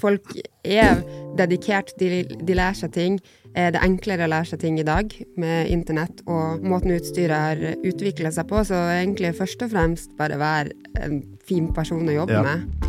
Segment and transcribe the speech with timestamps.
[0.00, 0.32] folk
[0.64, 1.02] er
[1.38, 3.18] dedikert, de, de lærer seg ting.
[3.54, 7.34] Eh, det er enklere å lære seg ting i dag med internett og måten utstyret
[7.36, 12.20] har utvikla seg på, så egentlig først og fremst bare være en fin person å
[12.22, 12.42] jobbe Ja.
[12.42, 12.87] med.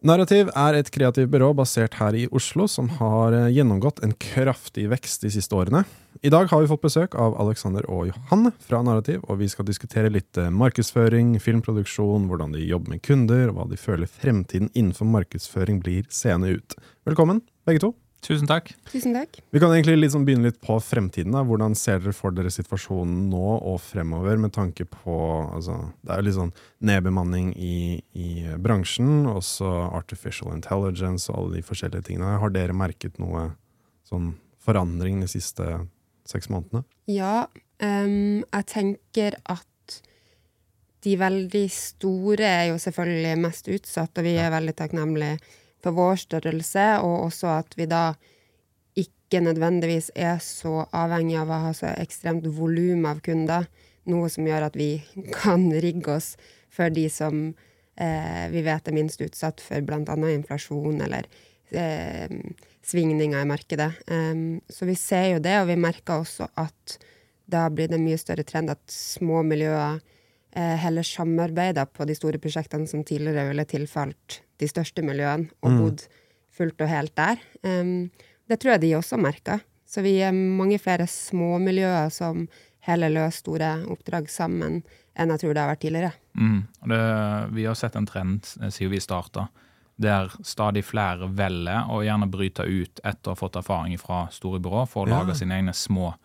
[0.00, 4.86] Narrativ er et kreativt byrå basert her i Oslo, som har eh, gjennomgått en kraftig
[4.88, 5.82] vekst de siste årene.
[6.24, 9.68] I dag har vi fått besøk av Alexander og Johanne fra Narrativ, og vi skal
[9.68, 14.72] diskutere litt eh, markedsføring, filmproduksjon, hvordan de jobber med kunder, og hva de føler fremtiden
[14.72, 16.78] innenfor markedsføring blir seende ut.
[17.04, 17.92] Velkommen, begge to.
[18.24, 18.72] Tusen takk.
[18.90, 19.38] Tusen takk.
[19.50, 21.32] Vi kan egentlig liksom begynne litt på fremtiden.
[21.36, 21.44] Da.
[21.46, 25.16] Hvordan ser dere for dere situasjonen nå og fremover, med tanke på
[25.48, 26.52] altså, Det er jo litt sånn
[26.90, 27.78] nedbemanning i,
[28.12, 28.28] i
[28.60, 32.36] bransjen, også artificial intelligence og alle de forskjellige tingene.
[32.42, 33.48] Har dere merket noe
[34.08, 35.66] sånn forandring de siste
[36.28, 36.84] seks månedene?
[37.10, 37.48] Ja,
[37.80, 39.66] Um, jeg tenker at
[41.00, 45.38] de veldig store er jo selvfølgelig mest utsatt, og vi er veldig takknemlige
[45.84, 48.12] for vår størrelse, og også at vi da
[48.98, 53.68] ikke nødvendigvis er så avhengig av å ha så ekstremt volum av kunder,
[54.10, 54.92] noe som gjør at vi
[55.40, 56.34] kan rigge oss
[56.70, 57.50] for de som
[58.00, 60.16] eh, vi vet er minst utsatt for bl.a.
[60.34, 61.28] inflasjon eller
[61.70, 62.30] eh,
[62.86, 63.92] svingninger i markedet.
[64.10, 66.96] Um, så vi ser jo det, og vi merker også at
[67.50, 70.00] da blir det mye større trend at små miljøer
[70.56, 76.02] heller samarbeida på de store prosjektene som tidligere ville tilfalt de største miljøene, og bodd
[76.56, 77.38] fullt og helt der.
[77.62, 79.60] Det tror jeg de også merker.
[79.86, 82.48] Så vi er mange flere småmiljøer som
[82.86, 84.82] heller løser store oppdrag sammen
[85.18, 86.12] enn jeg tror det har vært tidligere.
[86.38, 86.60] Mm.
[86.88, 87.00] Det,
[87.56, 89.48] vi har sett en trend eh, siden vi starta,
[90.00, 94.60] der stadig flere velger å gjerne bryte ut etter å ha fått erfaring fra store
[94.62, 95.18] byrå for å Ja.
[95.20, 96.18] lage sine egne små eh,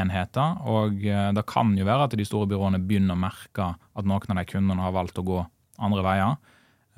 [0.00, 0.60] enheter.
[0.70, 4.32] Og eh, det kan jo være at de store byråene begynner å merke at noen
[4.32, 5.42] av de kundene har valgt å gå
[5.80, 6.36] andre veier.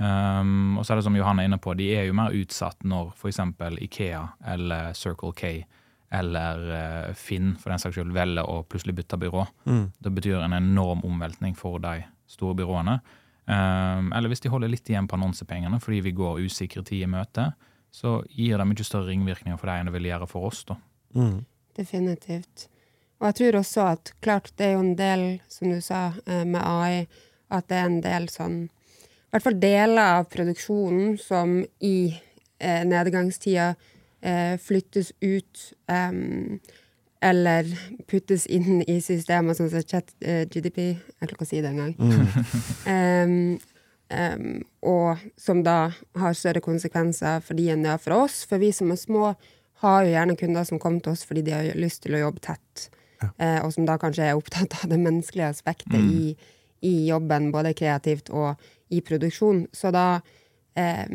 [0.03, 2.81] Um, og så er det som Johan er inne på, de er jo mer utsatt
[2.89, 3.39] når f.eks.
[3.87, 5.53] Ikea eller Circle K
[6.13, 9.47] eller eh, Finn for den saks skyld velger å plutselig bytte byrå.
[10.03, 12.99] Det betyr en enorm omveltning for de store byråene.
[13.47, 17.11] Um, eller hvis de holder litt igjen på annonsepengene fordi vi går usikre tid i
[17.11, 17.49] møte,
[17.93, 20.63] så gir det mye større ringvirkninger for dem enn det vil gjøre for oss.
[20.69, 20.77] da.
[21.17, 21.41] Mm.
[21.79, 22.69] Definitivt.
[23.21, 26.45] Og jeg tror også at klart det er jo en del, som du sa, eh,
[26.45, 27.07] med AI,
[27.51, 32.13] at det er en del sånn I hvert fall deler av produksjonen som i
[32.61, 33.71] eh, nedgangstida
[34.21, 36.59] eh, flyttes ut em,
[37.23, 37.69] eller
[38.11, 41.95] puttes inn i systemer sånn som chat eh, Jeg klarer ikke å si det engang.
[42.93, 43.35] Em,
[44.11, 44.49] um,
[44.83, 48.43] og som da har større konsekvenser for de enn det har for oss.
[48.49, 49.33] For vi som er små,
[49.83, 52.43] har jo gjerne kunder som kommer til oss fordi de har lyst til å jobbe
[52.45, 52.89] tett,
[53.39, 56.37] eh, og som da kanskje er opptatt av det menneskelige aspektet i,
[56.83, 58.57] i jobben, både kreativt og
[58.91, 59.67] i produksjon.
[59.73, 60.21] Så da
[60.77, 61.07] eh,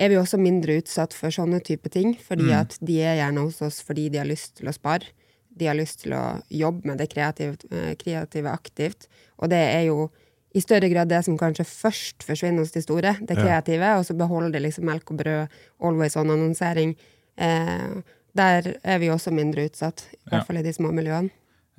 [0.00, 3.60] er vi også mindre utsatt for sånne type ting, fordi at de er gjerne hos
[3.66, 5.10] oss fordi de har lyst til å spare.
[5.50, 9.08] De har lyst til å jobbe med det kreative, eh, kreative aktivt.
[9.42, 10.10] Og det er jo
[10.54, 13.42] i større grad det som kanskje først forsvinner hos de store, det Ja.
[13.44, 15.48] kreative, og så beholder de liksom melk og brød,
[15.80, 16.96] always on-annonsering.
[17.40, 18.00] Eh,
[18.36, 20.38] der er vi også mindre utsatt, i Ja.
[20.38, 21.30] hvert fall i de små miljøene.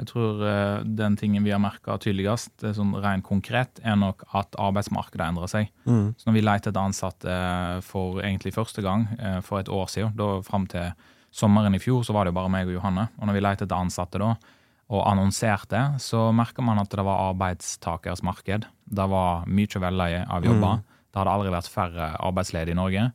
[0.02, 3.96] Jeg tror eh, den tingen vi har merka tydeligst, det er sånn rent konkret, er
[3.96, 5.70] nok at arbeidsmarkedet endrer seg.
[5.86, 6.16] Mm.
[6.18, 9.86] Så når vi leter etter ansatte eh, for egentlig første gang eh, for et år
[9.94, 10.92] siden, da fram til
[11.32, 13.10] sommeren i fjor, så var det jo bare meg og Johanne.
[13.22, 14.32] Og når vi leter etter ansatte da,
[14.92, 18.66] og annonserte, så merker man at det var arbeidstakers marked.
[18.92, 20.82] Det var mye velleie av jobber.
[21.14, 23.06] Det hadde aldri vært færre arbeidsledige i Norge.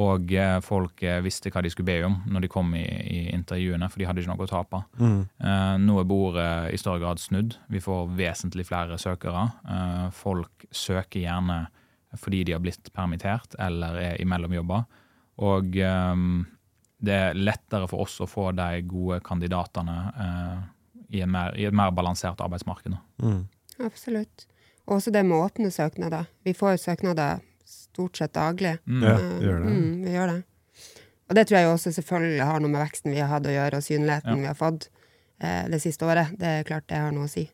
[0.00, 3.20] Og eh, folk eh, visste hva de skulle be om når de kom i, i
[3.34, 4.80] intervjuene, for de hadde ikke noe å tape.
[4.98, 7.54] Eh, nå er bordet i større grad snudd.
[7.70, 9.46] Vi får vesentlig flere søkere.
[9.70, 11.64] Eh, folk søker gjerne
[12.18, 14.84] fordi de har blitt permittert eller er imellom jobber.
[15.46, 16.26] Og eh,
[17.04, 20.58] det er lettere for oss å få de gode kandidatene eh,
[21.14, 22.98] i, en mer, i et mer balansert arbeidsmarked.
[23.22, 23.44] Mm.
[23.84, 24.48] Absolutt.
[24.84, 26.26] Og også det med åpne søknader.
[26.42, 27.42] Vi får jo søknader
[27.94, 28.74] stort sett daglig.
[28.90, 29.02] Mm.
[29.06, 29.72] Ja, vi gjør det.
[29.72, 30.40] Mm, vi gjør det.
[31.30, 33.54] Og det tror jeg jo også selvfølgelig har noe med veksten vi har hatt å
[33.54, 34.40] gjøre, og synligheten Ja.
[34.42, 34.88] vi har fått
[35.40, 36.34] eh, det siste året.
[36.38, 37.46] Det er klart det har noe å si.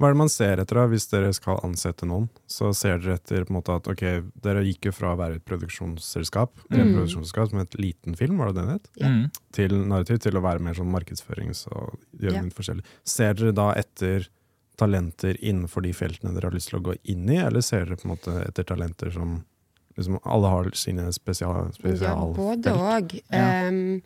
[0.00, 2.24] Hva er det man ser etter da, hvis dere skal ansette noen?
[2.50, 4.02] Så ser dere etter på en måte at ok,
[4.42, 6.94] dere gikk jo fra å være et produksjonsselskap, Mm.
[6.96, 8.88] produksjonsselskap som het Liten Film, var det det det het?
[8.98, 9.08] Ja.
[9.08, 9.30] Mm.
[9.52, 12.42] Til narrativ, til å være mer sånn markedsførings- og gjøre Ja.
[12.50, 12.84] forskjellig.
[13.04, 14.26] Ser dere da etter
[14.80, 17.98] talenter innenfor de feltene dere har lyst til å gå inn i, eller ser dere
[18.00, 19.38] på en måte etter talenter som
[19.96, 22.74] liksom, alle har sine spesial, Ja, både.
[23.28, 23.68] Ja.
[23.68, 24.00] Um,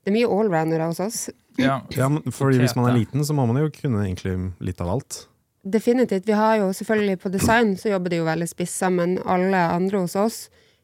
[0.00, 1.20] det er mye allroundere hos oss.
[1.60, 4.80] Ja, Ja, men fordi hvis man er liten, så må man jo kunne egentlig litt
[4.80, 5.24] av alt.
[5.62, 6.24] Definitivt.
[6.28, 10.04] Vi har jo selvfølgelig på design så jobber de jo veldig spissa, men alle andre
[10.06, 10.38] hos oss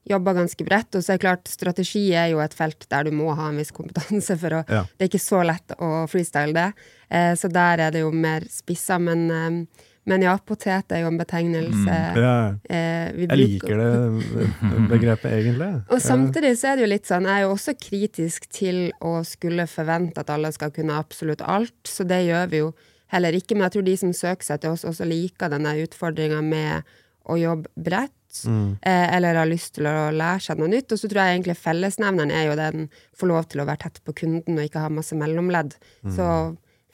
[0.06, 0.94] jobber ganske bredt.
[0.94, 3.58] Og så er det klart, strategi er jo et felt der du må ha en
[3.60, 4.84] viss kompetanse for å Ja.
[4.96, 6.72] Det er ikke så lett å freestyle det.
[7.10, 8.98] Eh, så der er det jo mer spissa.
[8.98, 14.88] Men, eh, men ja, potet er jo en betegnelse Ja, eh, vi jeg liker det
[14.88, 15.70] begrepet, egentlig.
[15.92, 19.24] Og samtidig så er det jo litt sånn, jeg er jo også kritisk til å
[19.26, 22.70] skulle forvente at alle skal kunne absolutt alt, så det gjør vi jo
[23.14, 23.54] heller ikke.
[23.54, 27.38] Men jeg tror de som søker seg til oss, også liker denne utfordringa med å
[27.40, 28.15] jobbe bredt.
[28.44, 28.76] Mm.
[28.82, 30.92] Eh, eller har lyst til å lære seg noe nytt.
[30.92, 34.02] Og så tror jeg egentlig fellesnevneren er jo den får lov til å være tett
[34.04, 35.76] på kunden og ikke ha masse mellomledd.
[36.04, 36.14] Mm.
[36.16, 36.28] Så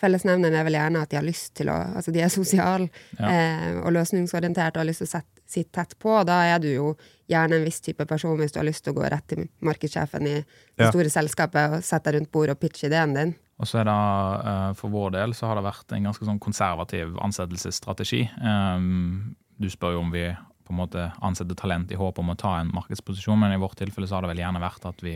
[0.02, 3.28] fellesnevneren er vel gjerne at de har lyst til å Altså de er sosiale Ja.
[3.28, 6.08] eh, og løsningsorienterte og har lyst til å sette, sitte tett på.
[6.20, 6.96] Og da er du jo
[7.28, 10.26] gjerne en viss type person hvis du har lyst til å gå rett til markedssjefen
[10.26, 10.44] i det
[10.78, 10.90] Ja.
[10.90, 13.34] store selskapet og sette deg rundt bordet og pitche ideen din.
[13.60, 16.40] Og så er det, eh, For vår del så har det vært en ganske sånn
[16.40, 18.28] konservativ ansettelsesstrategi.
[18.42, 20.36] Um, Du spør jo om vi
[20.72, 23.76] på en måte ansette talent i håp om å ta en markedsposisjon, men i vårt
[23.76, 25.14] tilfelle så har det vel gjerne vært at vi,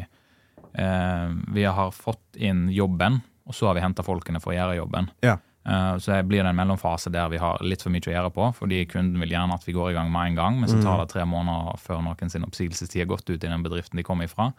[0.76, 4.76] eh, vi har fått inn jobben, og så har vi henta folkene for å gjøre
[4.76, 5.10] jobben.
[5.24, 5.38] Ja.
[5.66, 8.54] Eh, Så blir det en mellomfase der vi har litt for mye å gjøre på,
[8.54, 10.98] fordi kunden vil gjerne at vi går i gang med en gang, men så tar
[11.02, 14.24] det tre måneder før noen sin oppsigelsestid er gått ut i den bedriften de kommer
[14.28, 14.52] ifra.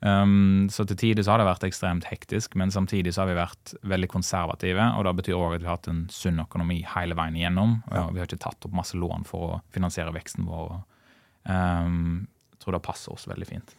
[0.00, 3.38] Um, så til tider så har det vært ekstremt hektisk, men samtidig så har vi
[3.38, 4.86] vært veldig konservative.
[4.94, 7.80] Og det betyr òg at vi har hatt en sunn økonomi hele veien igjennom.
[7.90, 10.80] Og vi har ikke tatt opp masse lån for å finansiere veksten vår.
[11.48, 13.76] Um, jeg tror det passer oss veldig fint.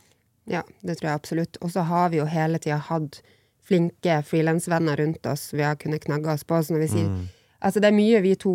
[0.49, 1.59] Ja, det tror jeg absolutt.
[1.63, 3.21] Og så har vi jo hele tida hatt
[3.69, 6.57] flinke frilansvenner rundt oss vi har kunnet knagge oss på.
[6.63, 7.11] Så når vi sier
[7.59, 8.53] Altså, det er mye vi to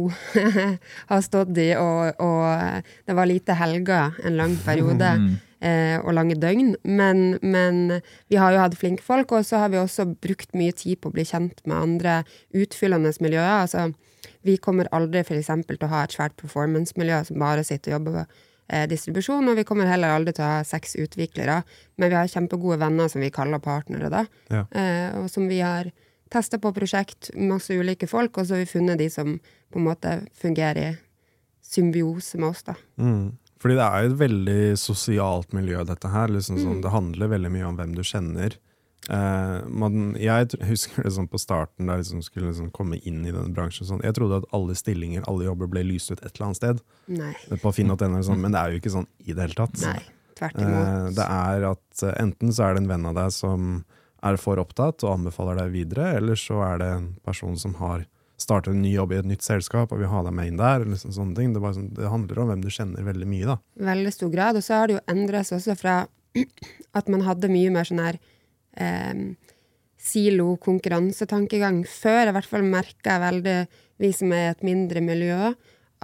[1.11, 5.11] har stått i, og, og det var lite helger en lang periode.
[5.65, 6.75] Eh, og lange døgn.
[6.85, 10.75] Men, men vi har jo hatt flinke folk, og så har vi også brukt mye
[10.77, 12.17] tid på å bli kjent med andre
[12.53, 13.63] utfyllende miljøer.
[13.63, 13.87] Altså,
[14.45, 18.19] vi kommer aldri eksempel til å ha et svært performance-miljø som bare sitter og jobber
[18.19, 18.35] med
[18.69, 21.63] eh, distribusjon, og vi kommer heller aldri til å ha seks utviklere.
[21.97, 24.27] Men vi har kjempegode venner som vi kaller partnere, da.
[24.53, 24.67] Ja.
[24.69, 25.89] Eh, og som vi har
[26.35, 29.89] testa på prosjekt, masse ulike folk, og så har vi funnet de som på en
[29.89, 30.95] måte fungerer i
[31.65, 32.77] symbiose med oss, da.
[33.01, 33.33] Mm.
[33.65, 36.29] Fordi det er jo et veldig sosialt miljø, dette her.
[36.29, 38.59] Liksom sånn, det handler veldig mye om hvem du kjenner.
[39.09, 43.33] Eh, man, jeg husker sånn på starten, da jeg liksom skulle liksom komme inn i
[43.33, 43.89] denne bransjen.
[43.89, 46.85] Sånn, jeg trodde at alle stillinger, alle jobber ble lyst ut et eller annet sted.
[47.17, 47.33] Nei.
[47.65, 49.81] På finn.no, sånn, men det er jo ikke sånn i det hele tatt.
[49.85, 49.99] Nei.
[50.35, 51.15] Tvert Eh, imot.
[51.17, 53.69] det er at eh, enten så er det en venn av deg som
[54.25, 58.05] er for opptatt og anbefaler deg videre, eller så er det en person som har
[58.41, 60.85] startet en ny jobb i et nytt selskap og vil ha deg med inn der.
[60.85, 61.55] Eller sånne, ting.
[61.55, 63.59] Det, bare sånn, det handler om hvem du kjenner veldig mye, da.
[63.93, 64.59] veldig stor grad.
[64.59, 65.97] Og så har det jo endret seg også fra
[66.99, 68.19] at man hadde mye mer sånn her
[68.81, 69.23] eh,
[70.05, 71.85] silo-konkurransetankegang.
[71.89, 73.61] Før, i hvert fall merka jeg veldig,
[74.03, 75.55] vi som er i et mindre miljø,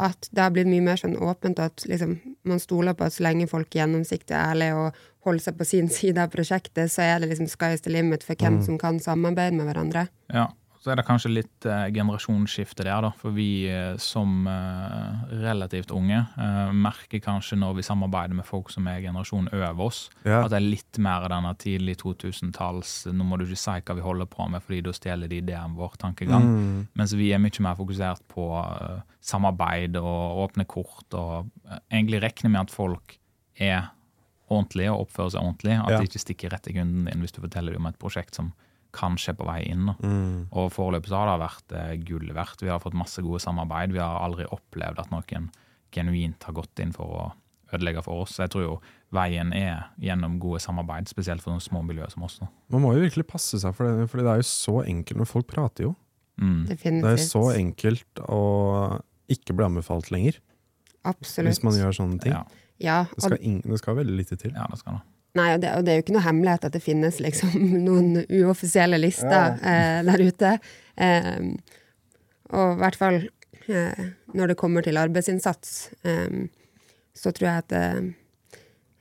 [0.01, 2.15] at det har blitt mye mer sånn åpent, og at liksom,
[2.49, 5.67] man stoler på at så lenge folk er gjennomsiktige og ærlige og holder seg på
[5.69, 9.03] sin side av prosjektet, så er det liksom sky's the limit for hvem som kan
[9.03, 10.07] samarbeide med hverandre.
[10.33, 10.49] Ja,
[10.81, 13.11] så er det kanskje litt eh, generasjonsskifte der, da.
[13.21, 18.71] For vi eh, som eh, relativt unge eh, merker kanskje når vi samarbeider med folk
[18.73, 20.41] som er generasjonen over oss, Ja.
[20.45, 24.07] at det er litt mer denne tidlig 2000-talls 'nå må du ikke si hva vi
[24.07, 26.43] holder på med, fordi da stjeler de ideen vår' tankegang.
[26.49, 26.89] Mm.
[26.97, 32.23] Mens vi er mye mer fokusert på eh, samarbeid og åpne kort, og eh, egentlig
[32.23, 33.19] regner med at folk
[33.61, 33.91] er
[34.51, 35.77] ordentlige og oppfører seg ordentlig.
[35.79, 35.99] At Ja.
[36.01, 38.53] de ikke stikker rett i kunden din hvis du forteller dem om et prosjekt som
[38.93, 39.91] kanskje er på vei inn.
[40.03, 40.49] Mm.
[40.53, 42.63] Og foreløpig så har det vært eh, gull verdt.
[42.65, 43.93] Vi har fått masse gode samarbeid.
[43.95, 45.51] Vi har aldri opplevd at noen
[45.95, 47.29] genuint har gått inn for å
[47.75, 48.37] ødelegge for oss.
[48.43, 48.75] Jeg tror jo
[49.15, 52.41] veien er gjennom gode samarbeid, spesielt for noen små miljøer som oss.
[52.71, 55.31] Man må jo virkelig passe seg for det, for det er jo så enkelt når
[55.31, 55.95] folk prater jo.
[56.41, 56.65] Mm.
[56.67, 57.05] Definitivt.
[57.07, 58.43] Det er så enkelt å
[59.31, 60.39] ikke bli anbefalt lenger,
[61.07, 61.51] Absolutt.
[61.53, 62.33] hvis man gjør sånne ting.
[62.35, 62.45] Ja,
[62.81, 64.53] Ja, Det skal, ing- det skal veldig lite til.
[64.57, 65.03] ja, det skal det.
[65.39, 67.53] Nei, og det, og det er jo ikke noe hemmelighet at det finnes liksom
[67.89, 70.55] noen uoffisielle lister eh, der ute.
[71.01, 71.45] Eh,
[72.51, 73.21] og i hvert fall
[73.71, 76.43] eh, når det kommer til arbeidsinnsats, eh,
[77.15, 77.85] så tror jeg at det,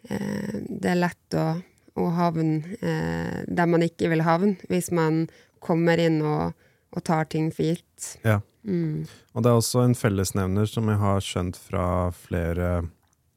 [0.09, 1.47] eh, det er lett å,
[1.97, 5.25] å havne eh, der man ikke vil havne, hvis man
[5.65, 6.53] kommer inn og,
[6.93, 8.13] og tar ting for gitt.
[8.27, 8.39] Ja.
[8.67, 9.07] Mm.
[9.33, 12.89] Og det er også en fellesnevner som jeg har skjønt fra flere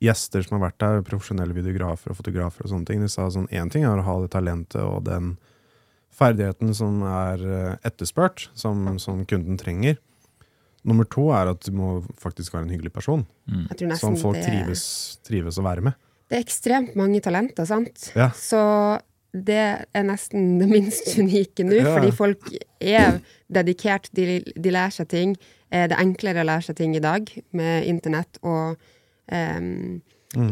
[0.03, 3.01] gjester som har vært der, profesjonelle videografer og fotografer og sånne ting.
[3.05, 5.37] De sa sånn, én ting er å ha det talentet og den
[6.13, 9.97] ferdigheten som er eh, etterspurt, som, som kunden trenger.
[10.85, 13.67] Nummer to er at du må faktisk være en hyggelig person, Mm.
[13.99, 14.83] som folk det, trives,
[15.27, 15.97] trives å være med.
[16.31, 18.13] Det er ekstremt mange talenter, sant?
[18.15, 18.29] Ja.
[18.39, 18.61] Så
[19.35, 19.57] det
[19.95, 21.95] er nesten det minst unike nå, Ja.
[21.97, 22.47] fordi folk
[22.81, 25.35] er dedikert, de, de lærer seg ting.
[25.73, 28.77] Eh, Det er enklere å lære seg ting i dag med internett og
[29.29, 30.01] em,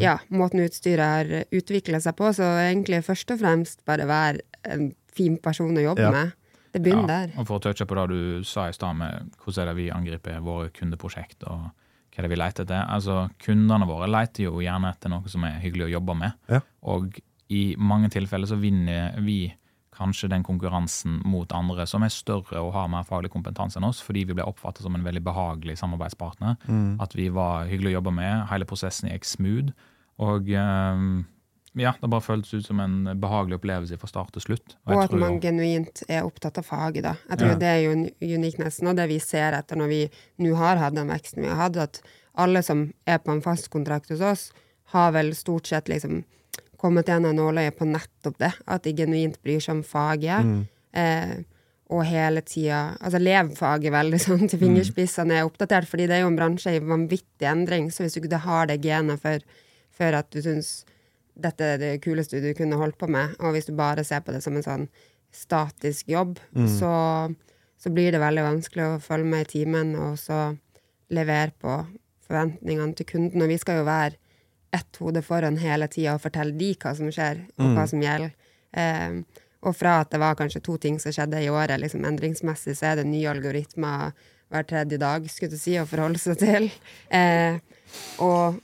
[0.00, 2.30] ja, måten utstyret har utvikla seg på.
[2.36, 6.10] Så egentlig først og fremst bare være en fin person å jobbe Ja.
[6.10, 6.32] med.
[6.72, 7.30] Det begynner der.
[7.40, 9.90] Og for å touche på det du sa i stad med hvordan er det vi
[9.90, 11.70] angriper våre kundeprosjekt, og
[12.12, 12.84] hva er det vi leter etter.
[12.88, 16.32] Altså, Kundene våre leter jo gjerne etter noe som er hyggelig å jobbe med.
[16.48, 16.60] Ja.
[16.84, 17.18] Og
[17.50, 19.52] i mange tilfeller så vinner vi
[20.00, 24.00] kanskje den konkurransen mot andre som er større og har mer faglig kompetanse enn oss,
[24.02, 26.56] fordi vi ble oppfattet som en veldig behagelig samarbeidspartner.
[27.04, 28.46] At vi var hyggelig å jobbe med.
[28.50, 29.70] Hele prosessen gikk smooth.
[30.20, 31.26] Og ehm,
[31.78, 34.74] ja, det bare føltes ut som en behagelig opplevelse fra start til slutt.
[34.88, 37.14] Og, Og at man jo- genuint er opptatt av faget, da.
[37.30, 37.60] Jeg tror Ja.
[37.62, 37.92] det er jo
[38.40, 40.00] uniknessen, og det vi ser etter når vi
[40.42, 42.02] nå har hatt den veksten vi har hatt, at
[42.36, 44.52] alle som er på en fast kontrakt hos oss,
[44.92, 46.24] har vel stort sett liksom
[46.80, 48.52] kommet gjennom nåløyet på nettopp det.
[48.66, 50.46] At de genuint bryr seg om faget.
[50.96, 51.40] Eh,
[51.90, 56.24] og hele tida Altså lev faget veldig sånn til fingerspissene er oppdatert, fordi det er
[56.24, 59.44] jo en bransje i vanvittig endring, så hvis du ikke har det genet for,
[59.94, 60.80] for at du syns
[61.40, 64.34] dette er det kuleste du kunne holdt på med, og hvis du bare ser på
[64.34, 64.88] det som en sånn
[65.32, 66.92] statisk jobb, så,
[67.80, 70.50] så blir det veldig vanskelig å følge med i timen og så
[71.14, 71.76] levere på
[72.26, 73.42] forventningene til kunden.
[73.42, 74.18] Og vi skal jo være
[74.72, 78.34] ett hode foran hele tida og fortelle de hva som skjer, og hva som gjelder.
[78.76, 79.24] Um,
[79.66, 82.92] og fra at det var kanskje to ting som skjedde i året, liksom endringsmessig, så
[82.92, 84.14] er det nye algoritmer
[84.50, 86.70] hver tredje dag, skulle jeg si, å forholde seg til.
[87.20, 87.58] Eh,
[88.22, 88.60] og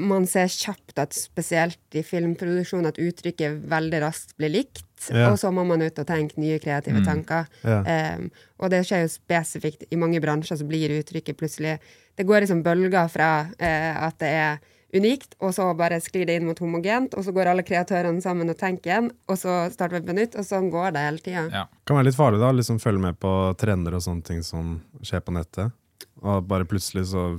[0.00, 5.30] man ser kjapt at spesielt i filmproduksjon at uttrykket veldig raskt blir likt, Ja.
[5.30, 7.46] og så må man ut og tenke nye kreative tanker.
[7.64, 8.16] Ja.
[8.16, 11.78] Um, og det skjer jo spesifikt i mange bransjer, så blir uttrykket plutselig
[12.16, 14.58] Det går liksom bølger fra eh, at det er
[14.96, 18.50] unikt, og så bare sklir det inn mot homogent, og så går alle kreatørene sammen
[18.50, 21.44] og tenker igjen, og så starter vi på nytt, og sånn går det hele tida.
[21.52, 21.64] Ja.
[21.86, 25.22] Kan være litt farlig da, liksom følge med på trender og sånne ting som skjer
[25.26, 25.76] på nettet.
[26.20, 27.30] Og bare plutselig så,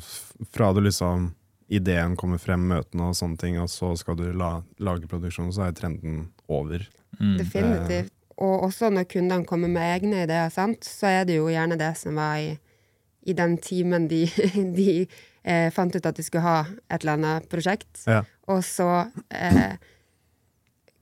[0.53, 1.31] fra du liksom
[1.71, 5.67] ideen kommer frem, møtene og sånne ting, og så skal du la, lage produksjon, så
[5.67, 6.83] er trenden over.
[7.19, 7.37] Mm.
[7.39, 8.13] Definitivt.
[8.41, 11.93] Og også når kundene kommer med egne ideer, sant, så er det jo gjerne det
[11.99, 12.55] som var i,
[13.27, 14.25] i den timen de,
[14.79, 14.89] de
[15.43, 18.03] eh, fant ut at de skulle ha et eller annet prosjekt.
[18.07, 18.21] Ja.
[18.51, 18.87] Og så
[19.29, 19.75] eh,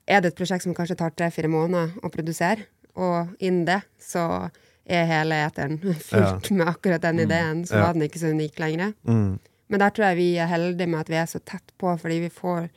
[0.10, 2.65] er det et prosjekt som kanskje tar tre-fire måneder å produsere,
[3.00, 4.50] og innen det så
[4.89, 5.77] er hele eteren
[6.10, 7.86] fullt med akkurat den ideen, så Ja.
[7.88, 8.93] var den ikke så unik lenger.
[9.05, 9.38] Mm.
[9.69, 12.19] Men der tror jeg vi er heldige med at vi er så tett på, fordi
[12.24, 12.69] vi får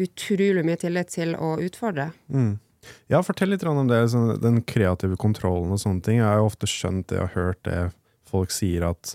[0.00, 2.10] utrolig mye tillit til å utfordre.
[2.32, 2.54] Mm.
[3.12, 6.16] Ja, fortell litt om det, sånn, den kreative kontrollen og sånne ting.
[6.22, 7.90] Jeg har jo ofte skjønt det og hørt det
[8.30, 9.12] folk sier at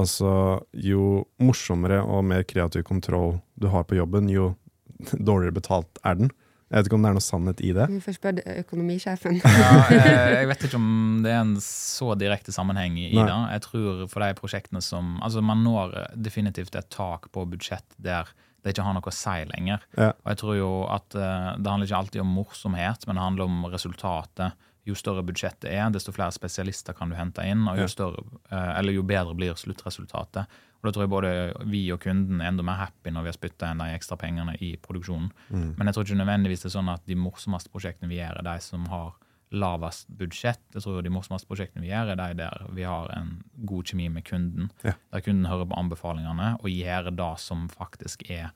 [0.00, 0.32] altså,
[0.72, 4.54] jo morsommere og mer kreativ kontroll du har på jobben, jo
[5.30, 6.32] dårligere betalt er den.
[6.70, 7.86] Jeg vet ikke om det er noe sannhet i det.
[7.90, 9.40] Vi spør du økonomisjefen?
[9.42, 10.92] Ja, jeg, jeg vet ikke om
[11.24, 13.24] det er en så direkte sammenheng i, i Nei.
[13.26, 13.38] det.
[13.56, 18.30] Jeg tror for de prosjektene som Altså, man når definitivt et tak på budsjett der
[18.60, 19.84] det ikke har noe å si lenger.
[19.96, 20.10] Ja.
[20.12, 23.48] Og jeg tror jo at eh, det handler ikke alltid om morsomhet, men det handler
[23.48, 24.66] om resultatet.
[24.88, 28.72] Jo større budsjettet er, desto flere spesialister kan du hente inn, og jo, større, eh,
[28.78, 30.60] eller jo bedre blir sluttresultatet.
[30.80, 31.32] Og da tror jeg både
[31.68, 34.54] vi og kunden er enda mer happy når vi har spytta inn de ekstra pengene
[34.64, 35.28] i produksjonen.
[35.50, 35.66] Mm.
[35.76, 38.48] Men jeg tror ikke nødvendigvis det er sånn at de morsomste prosjektene vi gjør, er
[38.48, 39.18] de som har
[39.50, 40.62] lavest budsjett.
[40.72, 43.36] Jeg tror de morsomste prosjektene vi gjør, er de der vi har en
[43.68, 44.70] god kjemi med kunden.
[44.86, 44.96] Ja.
[45.12, 48.54] Der kunden hører på anbefalingene og gjør det som faktisk er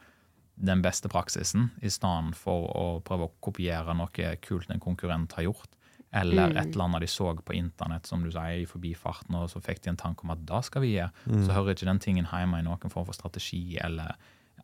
[0.55, 5.49] den beste praksisen, i stedet for å prøve å kopiere noe kult en konkurrent har
[5.49, 5.73] gjort.
[6.15, 6.57] Eller Mm.
[6.61, 9.81] et eller annet de så på internett som du sier, i forbifarten, og så fikk
[9.83, 11.11] de en tanke om at da skal vi gjøre.
[11.45, 14.15] Så hører ikke den tingen hjemme i noen form for strategi eller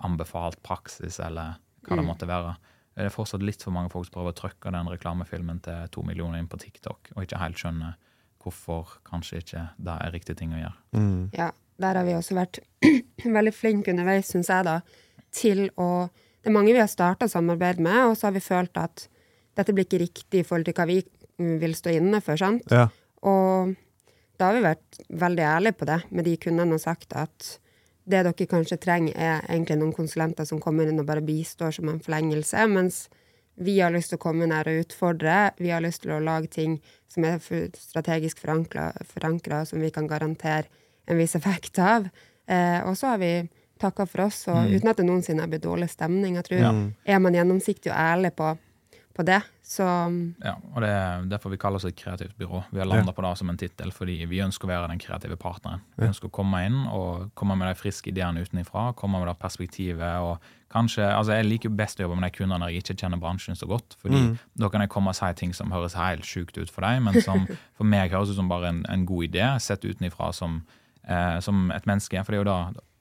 [0.01, 2.07] anbefalt praksis eller hva det Mm.
[2.07, 2.57] måtte være.
[2.97, 6.03] Det er fortsatt litt for mange folk som prøver å trykke den reklamefilmen til to
[6.03, 7.95] millioner inn på TikTok, og ikke helt skjønner
[8.43, 10.77] hvorfor kanskje ikke det er riktig ting å gjøre.
[10.95, 11.31] Mm.
[11.37, 12.59] Ja, der har vi også vært
[13.25, 14.81] veldig flinke underveis, syns jeg, da,
[15.33, 16.11] til å
[16.43, 19.09] Det er mange vi har starta samarbeid med, og så har vi følt at
[19.57, 21.20] dette blir ikke riktig i forhold til hva vi mm,
[21.61, 22.67] vil stå inne for, sant?
[22.73, 22.89] Ja.
[23.27, 23.75] Og
[24.41, 27.57] da har vi vært veldig ærlige på det med de kundene og sagt at
[28.11, 31.91] det dere kanskje trenger, er egentlig noen konsulenter som kommer inn og bare bistår som
[31.93, 33.05] en forlengelse, mens
[33.61, 35.53] vi har lyst til å komme her og utfordre.
[35.61, 36.79] Vi har lyst til å lage ting
[37.13, 37.43] som er
[37.77, 40.65] strategisk forankra, som vi kan garantere
[41.11, 42.09] en viss effekt av.
[42.49, 43.35] Eh, og så har vi
[43.81, 46.37] takka for oss, og uten at det noensinne har blitt dårlig stemning.
[46.41, 46.73] Jeg tror Ja.
[47.05, 48.57] Er man gjennomsiktig og ærlig på,
[49.21, 49.41] på det.
[49.63, 49.85] Så
[50.43, 52.65] Ja, og det er derfor vi kaller oss et kreativt byrå.
[52.73, 55.37] Vi har landa på det som en tittel fordi vi ønsker å være den kreative
[55.41, 55.85] partneren.
[55.97, 59.37] Vi ønsker å komme inn og komme med de friske ideene utenfra, komme med det
[59.43, 62.99] perspektivet og kanskje Altså, jeg liker best å jobbe med de kundene når jeg ikke
[63.03, 64.21] kjenner bransjen så godt, fordi
[64.55, 67.19] da kan jeg komme og si ting som høres helt sjukt ut for deg, men
[67.23, 67.47] som
[67.79, 70.63] for meg høres ut som bare en, en god idé, sett utenfra som,
[71.03, 72.23] eh, som et menneske.
[72.23, 72.61] For det er jo da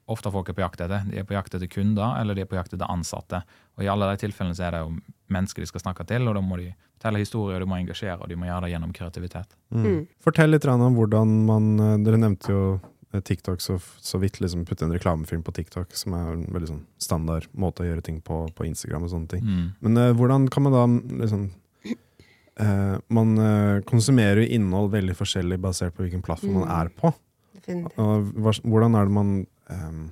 [0.09, 1.05] ofte folk er på jakt etter.
[1.05, 3.43] De er på jakt etter kunder, eller de er på jakt etter ansatte.
[3.77, 4.95] Og i alle de tilfellene så er det jo
[5.33, 6.69] mennesker de skal snakke til, og da må de
[6.99, 9.53] fortelle historier, og de må engasjere, og de må gjøre det gjennom kreativitet.
[9.71, 10.07] Mm.
[10.23, 12.63] Fortell litt om hvordan man eh, Dere nevnte jo
[13.13, 16.71] eh, TikTok så, så vidt, liksom putte en reklamefilm på TikTok, som er en veldig
[16.73, 19.45] sånn standard måte å gjøre ting på på Instagram og sånne ting.
[19.47, 19.65] Mm.
[19.85, 20.83] Men uh, hvordan kan man da
[21.23, 21.47] liksom
[22.59, 26.77] uh, Man uh, konsumerer jo innhold veldig forskjellig basert på hvilken plattform man Mm.
[26.81, 27.13] er på.
[28.01, 28.31] Og
[28.65, 29.31] hvordan er det man
[29.69, 30.05] um,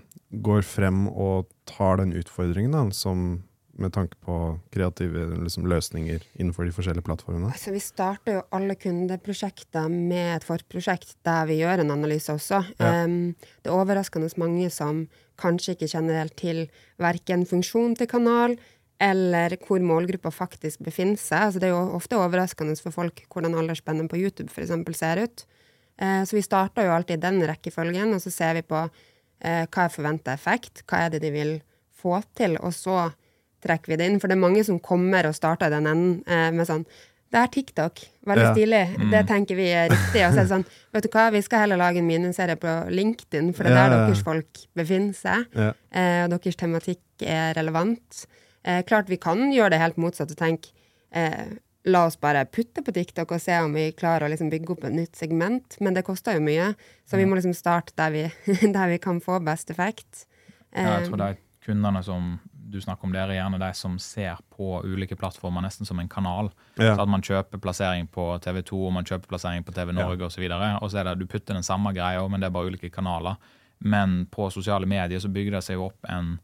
[0.44, 3.44] går frem og tar den utfordringen, da, som
[3.82, 4.36] med tanke på
[4.74, 7.52] kreative liksom, løsninger innenfor de forskjellige plattformene?
[7.54, 12.64] Altså, vi starter jo alle kundeprosjekter med et forprosjekt der vi gjør en analyse også.
[12.80, 13.04] Ja.
[13.06, 15.06] Um, det er overraskende mange som
[15.38, 16.64] kanskje ikke kjenner helt til
[17.02, 18.58] verken funksjon til kanal,
[18.98, 21.50] eller hvor målgruppa faktisk befinner seg.
[21.50, 25.22] Altså, det er jo ofte overraskende for folk hvordan aldersspennet på YouTube for eksempel ser
[25.28, 25.46] ut.
[26.02, 29.66] Eh, så vi starter jo alltid i den rekkefølgen, og så ser vi på eh,
[29.66, 31.54] hva er forventa effekt, hva er det de vil
[31.98, 33.08] få til, og så
[33.64, 34.20] trekker vi det inn.
[34.22, 36.86] For det er mange som kommer og starter i den enden eh, med sånn
[37.28, 38.00] det er TikTok.
[38.24, 38.52] Veldig Ja.
[38.54, 39.12] stilig.
[39.12, 40.22] Det tenker vi er riktig.
[40.24, 42.76] Og så er det sånn, vet du hva, vi skal heller lage en miniserie på
[42.90, 45.44] LinkedIn, for det er Ja, der deres folk befinner seg.
[45.54, 45.74] Ja.
[45.92, 48.26] Eh, og deres tematikk er relevant.
[48.64, 50.72] Eh, klart vi kan gjøre det helt motsatt og tenke
[51.12, 51.52] eh,
[51.88, 54.84] la oss bare putte på TikTok og se om vi klarer å liksom bygge opp
[54.86, 56.76] et nytt segment, men det koster jo mye.
[57.08, 58.24] Så vi må liksom starte der vi,
[58.72, 60.26] der vi kan få best effekt.
[60.74, 61.38] Ja, jeg tror det er
[61.68, 65.88] kundene som du snakker om, det er gjerne de som ser på ulike plattformer nesten
[65.88, 66.50] som en kanal.
[66.76, 66.96] Ja.
[66.96, 70.34] Så at man kjøper plassering på TV2 og man kjøper plassering på TV Norge og
[70.34, 72.90] så og så er det du putter den samme greia, men det er bare ulike
[72.90, 73.40] kanaler.
[73.80, 76.38] Men på sosiale medier så bygger det seg jo opp en,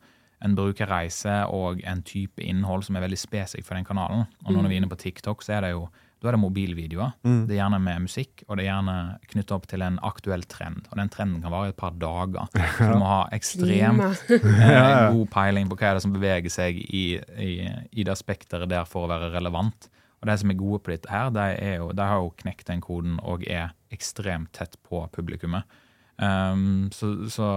[0.44, 4.26] en brukerreise og en type innhold som er veldig spesifikk for den kanalen.
[4.46, 5.88] Og når vi er inne på TikTok, så er det jo
[6.24, 7.16] da er det mobilvideoer.
[7.44, 8.96] Det er gjerne med musikk, og det er gjerne
[9.34, 10.86] knytta opp til en aktuell trend.
[10.88, 12.48] Og den trenden kan vare i et par dager.
[12.78, 16.80] Så du må ha ekstremt eh, god peiling på hva er det som beveger seg
[16.80, 17.52] i, i,
[17.92, 19.90] i det spekteret der for å være relevant.
[20.24, 22.70] Og de som er gode på dette her, de, er jo, de har jo knekt
[22.72, 25.68] den koden og er ekstremt tett på publikummet.
[26.16, 27.50] Um, så, så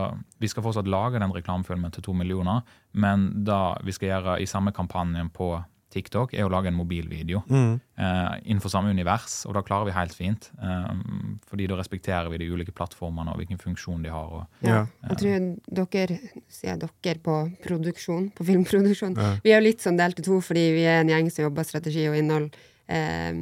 [0.43, 2.65] vi skal fortsatt lage den reklamefilmen til to millioner,
[2.99, 5.53] men da vi skal gjøre i samme kampanjen på
[5.97, 7.81] TikTok, er å lage en mobilvideo Mm.
[7.99, 10.51] eh, innenfor samme univers, og da klarer vi helt fint.
[10.63, 10.93] eh,
[11.49, 14.27] fordi da respekterer vi de ulike plattformene og hvilken funksjon de har.
[14.29, 14.83] Og, Ja.
[14.83, 19.37] eh, Jeg tror dere, sier dere på produksjon, på filmproduksjon, Ja.
[19.43, 21.65] vi er jo litt sånn delt i to, fordi vi er en gjeng som jobber
[21.65, 22.51] strategi og innhold
[22.89, 23.33] eh,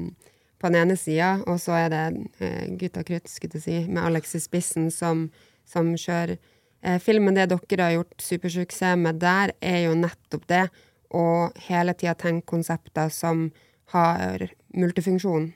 [0.61, 4.03] på den ene sida, og så er det eh, Gutta Krutt, skulle jeg si, med
[4.03, 5.31] Alex i spissen, som,
[5.67, 6.39] som kjører
[6.83, 7.35] eh, filmen.
[7.35, 10.71] Det dere har gjort supersuksess med der, er jo nettopp det
[11.15, 11.27] å
[11.69, 13.47] hele tida tenke konsepter som
[13.95, 15.53] har multifunksjon,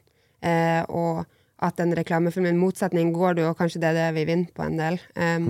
[0.46, 1.24] eh, og
[1.64, 4.62] at en reklamefilm, i motsetning, går du, og kanskje det er det vi vinner på
[4.62, 5.48] en del, em,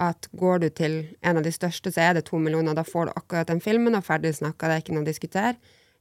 [0.00, 2.76] at går du til en av de største, så er det to millioner.
[2.76, 5.54] Da får du akkurat den filmen, og ferdig snakka, det er ikke noe å diskutere.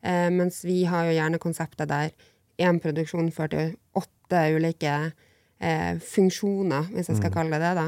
[0.04, 2.12] Eh, mens vi har jo gjerne konsepter der
[2.60, 4.96] én produksjon fører til åtte ulike
[5.60, 7.88] eh, funksjoner, hvis jeg skal kalle det det, da,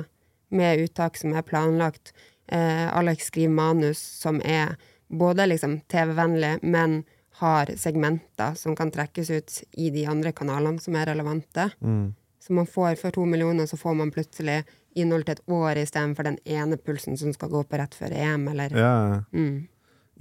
[0.51, 2.11] med uttak som er planlagt.
[2.51, 4.75] Eh, Alex skriver manus som er
[5.11, 7.03] både liksom TV-vennlig, men
[7.41, 11.69] har segmenter som kan trekkes ut i de andre kanalene som er relevante.
[11.81, 12.13] Mm.
[12.41, 14.63] Så man får for to millioner, så får man plutselig
[14.95, 18.47] innhold til et år istedenfor den ene pulsen som skal gå på rett før EM,
[18.51, 19.23] eller Ja.
[19.31, 19.67] mm.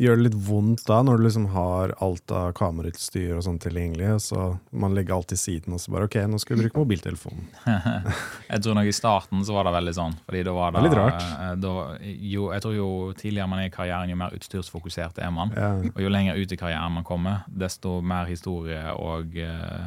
[0.00, 4.14] Gjør det litt vondt da, når du liksom har alt av kamerautstyr og sånn tilgjengelig,
[4.24, 7.44] så man legger alt til siden, og så bare ok, nå skal vi bruke mobiltelefonen.
[8.52, 10.16] Jeg tror nok I starten så var det veldig sånn.
[10.24, 11.20] fordi da var det, Det litt rart.
[11.28, 11.74] eh, Da,
[12.32, 12.88] jo, jeg tror jo
[13.20, 15.52] tidligere man er i karrieren, jo mer utstyrsfokusert er man.
[15.56, 15.70] Ja.
[15.92, 19.84] Og jo lenger ut i karrieren man kommer, desto mer historie og eh,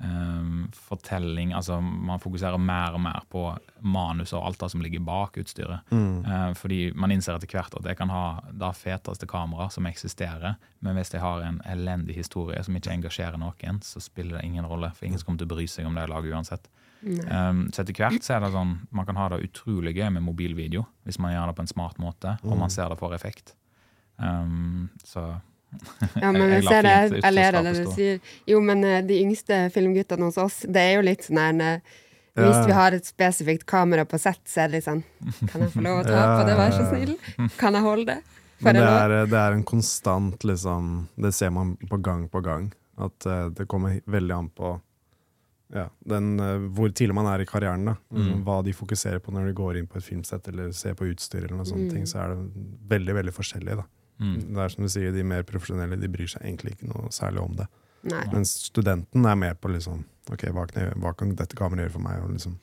[0.00, 3.42] eh, fortelling Altså man fokuserer mer og mer på
[3.80, 5.90] manus og alt det som ligger bak utstyret.
[5.90, 6.24] Mm.
[6.24, 10.56] Eh, fordi man innser etter hvert at jeg kan ha det feteste kameraet som eksisterer,
[10.80, 14.66] men hvis jeg har en elendig historie som ikke engasjerer noen, så spiller det ingen
[14.66, 14.92] rolle.
[14.96, 16.70] For ingen som kommer til å bry seg om det jeg lager uansett.
[17.06, 20.24] Um, så etter hvert så er det sånn man kan ha det utrolig gøy med
[20.26, 23.52] mobilvideo hvis man gjør det på en smart måte, og man ser det får effekt.
[24.16, 25.36] Um, så
[26.22, 28.20] Ja, men Jeg- ser det, jeg ler av det du sier.
[28.46, 31.80] Jo, men eh, de yngste filmguttene hos oss, det er jo litt sånn her eh,
[32.36, 35.02] Hvis vi har et spesifikt kamera på sett, så er det litt sånn
[35.50, 37.14] Kan jeg få lov å ta på det, vær så snill?
[37.58, 38.18] Kan jeg holde det?
[38.60, 42.40] For Men det er, det er en konstant liksom Det ser man på gang på
[42.44, 42.70] gang.
[42.96, 44.80] At eh, det kommer veldig an på
[45.74, 47.84] ja, den, eh, hvor tidlig man er i karrieren.
[47.90, 48.44] da Mm.
[48.46, 51.44] Hva de fokuserer på når de går inn på et filmsett eller ser på utstyr.
[51.44, 51.90] eller noe sånt, Mm.
[51.92, 52.38] ting, Så er det
[52.88, 53.76] veldig veldig forskjellig.
[53.76, 53.84] da
[54.18, 54.36] Mm.
[54.54, 57.42] Det er som du sier, De mer profesjonelle de bryr seg egentlig ikke noe særlig
[57.42, 57.66] om det.
[58.06, 58.22] Nei.
[58.32, 61.94] Mens studenten er mer på liksom Ok, hva kan, jeg, hva kan dette kameraet gjøre
[61.94, 62.22] for meg?
[62.24, 62.56] Og liksom,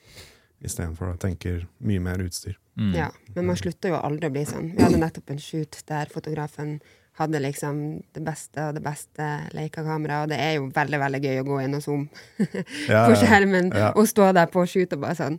[0.63, 2.57] Istedenfor å tenke mye mer utstyr.
[2.79, 2.91] Mm.
[2.95, 4.69] Ja, men man slutter jo aldri å bli sånn.
[4.77, 6.77] Vi hadde nettopp en shoot der fotografen
[7.19, 7.79] hadde liksom
[8.15, 11.59] det beste og det beste Leica-kameraet, og det er jo veldig veldig gøy å gå
[11.61, 12.07] inn og zoome
[12.89, 13.91] Ja, på ja, skjermen Ja.
[13.93, 15.37] og stå der på shoot og bare sånn.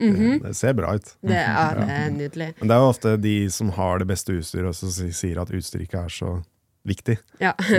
[0.00, 0.40] Mhm.
[0.40, 1.12] det, det ser bra ut.
[1.22, 2.48] Det, ja, det er nydelig.
[2.58, 5.52] Men det er jo ofte de som har det beste utstyret, og som sier at
[5.54, 6.32] utstyret ikke er så
[6.84, 7.16] viktig.
[7.40, 7.54] Ja.
[7.56, 7.78] Det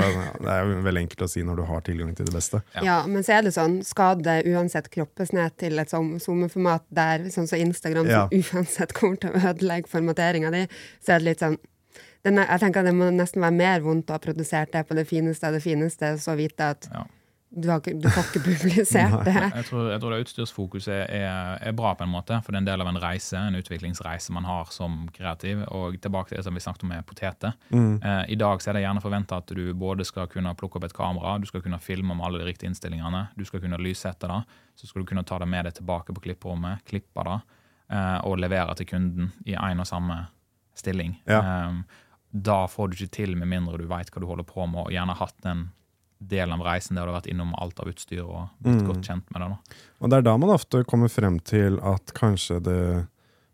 [0.49, 2.61] er, jo veldig enkelt å si når du har tilgang til det beste.
[2.73, 2.81] Ja.
[2.87, 6.87] ja, men så er det sånn, skal det uansett kroppes ned til et sånn zoomeformat
[6.89, 8.23] der, sånn som Instagram, Ja.
[8.31, 10.63] som uansett kommer til å ødelegge formateringa di,
[11.05, 11.59] så er det litt sånn
[12.25, 14.81] den er, jeg tenker at Det må nesten være mer vondt å ha produsert det
[14.89, 17.03] på det fineste av det fineste, så vite at Ja.
[17.49, 19.33] Du, har, ikke- du får ikke publisert det.
[19.35, 22.63] Jeg tror, jeg tror det utstyrsfokuset er, er bra, på en måte, for det er
[22.63, 25.61] en del av en reise, en utviklingsreise man har som kreativ.
[25.71, 27.53] Og tilbake til det som vi snakket om med poteter.
[27.71, 28.01] Mm.
[28.03, 30.87] Eh, I dag så er det gjerne forventa at du både skal kunne plukke opp
[30.89, 34.27] et kamera, du skal kunne filme med alle de riktige innstillingene, du skal kunne lyssette
[34.27, 34.41] det,
[34.75, 37.37] så skal du kunne ta det med deg tilbake på klipperommet, klippe det
[37.95, 40.25] eh, og levere til kunden i én og samme
[40.75, 41.15] stilling.
[41.29, 41.39] Ja.
[41.39, 41.79] Eh,
[42.35, 44.91] da får du ikke til med mindre du veit hva du holder på med, og
[44.91, 45.69] gjerne hatt den
[46.19, 48.87] delen av reisen der du har vært innom alt av utstyr og blitt Mm.
[48.87, 49.49] godt kjent med det.
[49.49, 49.57] da.
[50.01, 53.07] Og det er da man ofte kommer frem til at kanskje det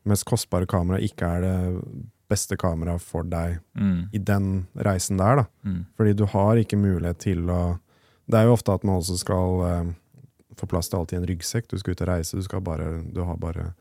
[0.05, 1.83] mest kostbare kameraet ikke er det
[2.29, 5.35] beste kameraet for deg Mm, i den reisen der.
[5.35, 5.45] da.
[5.65, 7.79] mm, Fordi du har ikke mulighet til å
[8.29, 9.93] Det er jo ofte at man også skal eh,
[10.55, 11.67] få plass til alt i en ryggsekk.
[11.67, 13.73] Du skal ut og reise, du, skal bare, du har bare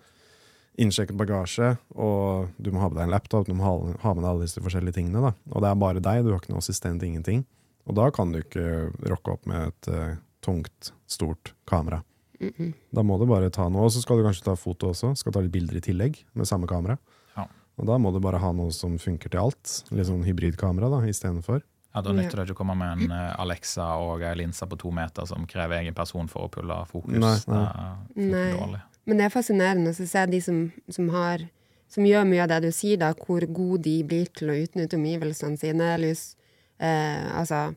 [0.78, 4.24] innsjekket bagasje, og du må ha med deg en laptop, du må ha, ha med
[4.24, 5.20] deg alle disse forskjellige tingene.
[5.20, 5.32] da.
[5.52, 7.44] Og det er bare deg, du har ikke noe assistent, ingenting.
[7.88, 12.02] Og da kan du ikke rocke opp med et uh, tungt, stort kamera.
[12.40, 12.72] Mm -mm.
[12.90, 15.14] Da må du bare ta noe, og så skal du kanskje ta foto også.
[15.16, 16.98] Skal ta litt bilder i tillegg med samme kamera.
[17.36, 17.46] Ja.
[17.76, 19.84] Og da må du bare ha noe som funker til alt.
[19.90, 21.62] Litt sånn hybridkamera da, istedenfor.
[21.94, 24.78] Ja, Da nytter det ikke å komme med en eh, Alexa og ei linse på
[24.78, 27.18] to meter som krever egen person for å pulle fokus.
[27.18, 27.96] Nei, nei.
[28.14, 28.52] Det er Nei.
[28.52, 28.80] dårlig.
[29.06, 31.48] Men det er fascinerende å se de som, som har
[31.90, 34.94] som gjør mye av det du sier, da, hvor gode de blir til å utnytte
[34.94, 35.88] omgivelsene sine.
[35.98, 36.36] Lys,
[36.80, 37.70] eh, altså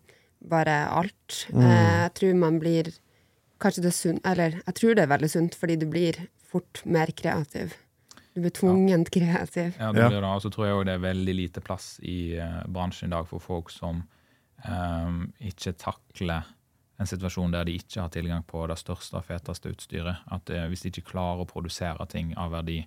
[0.49, 1.45] bare alt.
[1.53, 1.61] Mm.
[1.61, 2.93] Eh, jeg tror man blir
[3.63, 6.17] Kanskje det er sunt Eller jeg tror det er veldig sunt, fordi du blir
[6.51, 7.77] fort mer kreativ.
[8.33, 9.77] Du blir tvungent kreativ.
[9.79, 10.27] Ja, det blir det.
[10.27, 13.29] Og så tror jeg òg det er veldig lite plass i uh, bransjen i dag
[13.29, 14.01] for folk som
[14.65, 16.49] um, ikke takler
[16.99, 20.25] en situasjon der de ikke har tilgang på det største og feteste utstyret.
[20.33, 22.81] At uh, Hvis de ikke klarer å produsere ting av verdi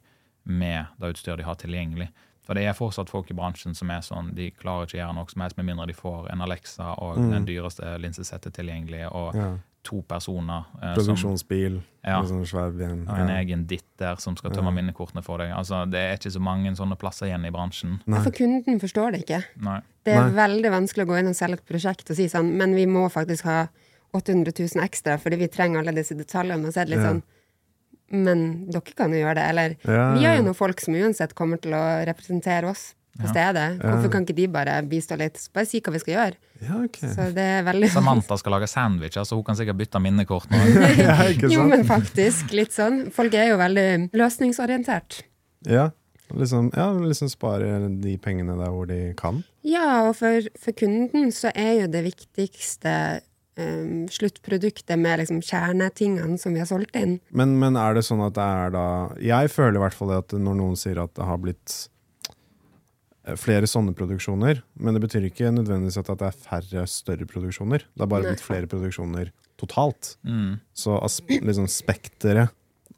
[0.44, 2.11] med det utstyret de har tilgjengelig.
[2.46, 5.14] For det er fortsatt folk i bransjen som er sånn, de klarer ikke å gjøre
[5.16, 7.30] noe som helst med mindre de får en Alexa og Mm.
[7.32, 9.56] den dyreste linsesettet tilgjengelig, og Ja.
[9.82, 12.20] to personer eh, som Produksjonsbil Ja.
[12.22, 13.06] med sånn svær ben.
[13.09, 13.37] og en Ja.
[13.42, 14.82] egen ditter som skal tømme Ja.
[14.82, 15.50] minnekortene for deg.
[15.52, 18.00] Altså, Det er ikke så mange sånne plasser igjen i bransjen.
[18.06, 18.22] Nei.
[18.22, 19.44] For kunden forstår det ikke.
[19.61, 19.80] Nei.
[20.04, 20.46] Det er Nei.
[20.48, 23.11] veldig vanskelig å gå inn og selge et prosjekt og si sånn, men vi må
[23.11, 23.68] faktisk ha
[24.14, 26.64] 800 000 ekstra fordi vi trenger alle disse detaljene.
[26.66, 27.12] Og så er det litt Ja.
[27.12, 27.22] sånn
[28.11, 29.47] Men dere kan jo gjøre det.
[29.51, 33.25] Eller Ja, vi har jo noen folk som uansett kommer til å representere oss på
[33.25, 33.31] Ja.
[33.33, 33.81] stedet.
[33.83, 33.90] Ja.
[33.97, 35.40] Hvorfor kan ikke de bare bistå litt?
[35.55, 36.35] Bare si hva vi skal gjøre.
[36.62, 37.09] Ja, okay.
[37.09, 40.57] Så det er veldig Samantha skal lage sandwicher, så hun kan sikkert bytte minnekort nå.
[41.01, 41.16] ja,
[41.51, 42.53] Jo, men faktisk.
[42.53, 43.11] Litt sånn.
[43.11, 45.23] Folk er jo veldig løsningsorientert.
[45.66, 45.90] Ja,
[46.35, 49.42] liksom, ja, liksom spare de pengene der hvor de kan.
[49.66, 52.92] Ja, og for, for kunden så er jo det viktigste
[53.61, 57.19] um, sluttproduktet med liksom kjernetingene som vi har solgt inn.
[57.31, 58.87] Men, men er det sånn at det er da
[59.23, 61.79] Jeg føler i hvert fall det at når noen sier at det har blitt
[63.27, 67.88] eh, flere sånne produksjoner, men det betyr ikke nødvendigvis at det er færre større produksjoner.
[67.92, 68.37] Det har bare Nei.
[68.37, 70.16] blitt flere produksjoner totalt.
[70.29, 70.59] Mm.
[70.77, 72.53] Så liksom spekteret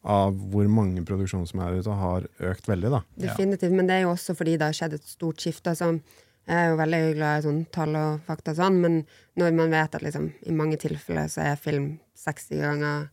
[0.09, 3.03] av hvor mange produksjoner som er ute, har økt veldig, da.
[3.19, 3.75] Definitivt.
[3.75, 5.75] Men det er jo også fordi det har skjedd et stort skifte.
[5.75, 5.99] Altså,
[6.49, 8.99] jeg er jo veldig glad i sånn tall og fakta og sånn, men
[9.37, 13.09] når man vet at liksom, i mange tilfeller så er film 60 ganger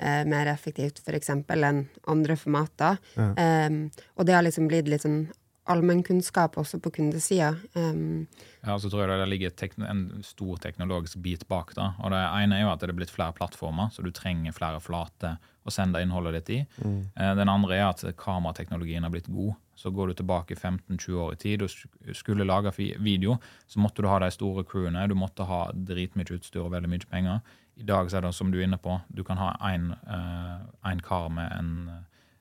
[0.00, 3.30] eh, mer effektivt for eksempel enn andre formater, Ja.
[3.68, 5.28] um, og det har liksom blitt litt sånn
[5.70, 7.52] allmennkunnskap også på kundesida.
[7.76, 8.26] Um,
[8.66, 11.74] Ja, så tror jeg det ligger tekn en stor teknologisk bit bak.
[11.76, 11.94] da.
[12.02, 14.80] Og Det ene er jo at det er blitt flere plattformer, så du trenger flere
[14.80, 16.66] flater å sende innholdet ditt i.
[16.82, 17.36] Mm.
[17.36, 19.54] Den andre er at kamerateknologien har blitt god.
[19.80, 21.70] Så går du tilbake 15-20 år i tid og
[22.16, 26.66] skulle lage video, så måtte du ha de store crewene, du måtte ha dritmye utstyr
[26.66, 27.40] og veldig mye penger.
[27.80, 30.96] I dag så er det som du er inne på, du kan ha en, eh,
[31.06, 31.70] kar med en,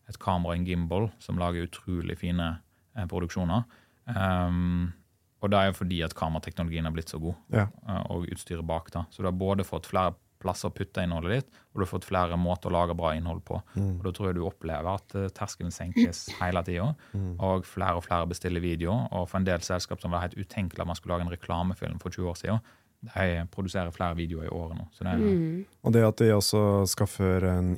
[0.10, 2.60] et kamera og en gimbal som lager utrolig fine
[2.98, 3.64] eh, produksjoner.
[4.10, 4.94] Um,
[5.42, 7.68] Og det er jo fordi at kamerateknologien har blitt så god, Ja.
[7.88, 8.92] eh, og utstyret bak.
[8.92, 9.06] da.
[9.10, 12.06] Så du har både fått flere plasser å putte innholdet ditt, og du har fått
[12.08, 13.62] flere måter å lage bra innhold på.
[13.76, 16.96] Og Da tror jeg du opplever at eh, terskelen senkes hele tida,
[17.40, 18.92] og flere og flere bestiller video.
[19.12, 22.00] Og for en del selskap som var helt utenkelig at man skulle lage en reklamefilm
[22.00, 22.60] for 20 år siden,
[23.00, 24.88] de produserer flere videoer i året nå.
[24.92, 25.66] Så det er, Mm.
[25.84, 27.78] Og det at de også skaffer en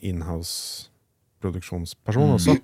[1.42, 2.56] inhouse-produksjonsperson også.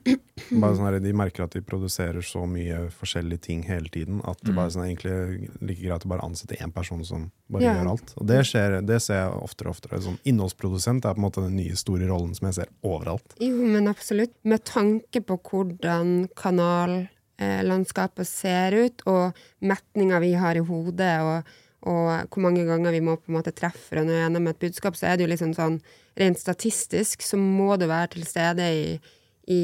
[0.61, 4.53] Bare sånn de merker at de produserer så mye forskjellige ting hele tiden at det
[4.55, 7.73] bare er sånn, egentlig like greit å bare ansette én person som bare Ja.
[7.75, 8.13] gjør alt.
[8.17, 10.01] Og det, skjer, det ser jeg oftere og oftere.
[10.01, 13.35] Sånn, innholdsprodusent er på en måte den nye store rollen som jeg ser overalt.
[13.39, 14.33] Jo, men absolutt.
[14.43, 21.43] Med tanke på hvordan kanallandskapet ser ut, og metninga vi har i hodet, og,
[21.85, 25.11] og hvor mange ganger vi må på en måte treffe nå gjennom et budskap, så
[25.11, 25.77] er det jo liksom sånn
[26.17, 28.95] rent statistisk så må du være til stede i,
[29.53, 29.61] i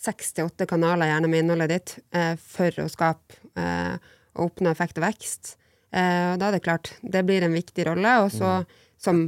[0.00, 3.96] seks til åtte kanaler, gjerne med innholdet ditt, eh, for å skape eh,
[4.38, 5.56] og oppnå effekt og vekst.
[5.90, 8.60] Eh, og da er det klart, det blir en viktig rolle, og så
[9.00, 9.22] som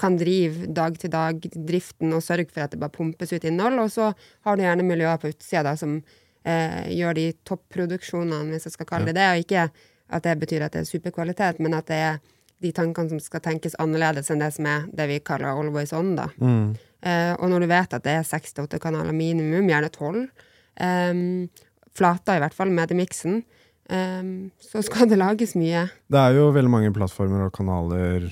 [0.00, 3.78] kan drive dag-til-dag-driften og sørge for at det bare pumpes ut innhold.
[3.82, 4.10] Og så
[4.46, 8.88] har du gjerne miljøer på utsida da, som eh, gjør de topproduksjonene, hvis jeg skal
[8.88, 9.28] kalle det det.
[9.28, 9.66] Og ikke
[10.10, 12.20] at det betyr at det er superkvalitet, men at det er
[12.60, 16.14] de tankene som skal tenkes annerledes enn det som er det vi kaller always on.
[16.18, 16.28] da.
[17.00, 20.26] Eh, og når du vet at det er seks til åtte kanaler minimum, gjerne tolv,
[20.76, 21.22] eh,
[21.96, 23.42] flata i hvert fall, mediemiksen,
[23.88, 24.22] eh,
[24.60, 25.88] så skal det lages mye.
[26.10, 28.28] Det er jo veldig mange plattformer og kanaler,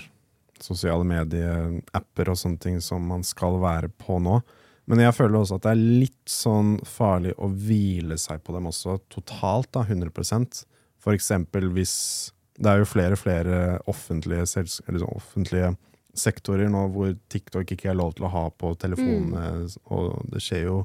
[0.61, 4.43] sosiale medier, apper og sånne ting som man skal være på nå.
[4.89, 8.69] Men jeg føler også at det er litt sånn farlig å hvile seg på dem
[8.71, 10.65] også, totalt, da, 100
[10.99, 15.77] For eksempel hvis Det er jo flere og flere offentlige, sånn offentlige
[16.19, 20.65] sektorer nå hvor TikTok ikke er lov til å ha på telefonene, og det skjer
[20.65, 20.81] jo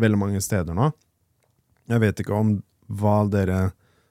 [0.00, 0.88] veldig mange steder nå.
[1.92, 2.54] Jeg vet ikke om
[2.88, 3.58] hva dere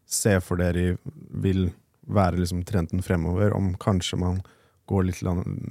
[0.05, 0.99] ser for dere
[1.33, 1.71] vil
[2.07, 4.41] være liksom trenden fremover, om kanskje man
[4.87, 5.23] går litt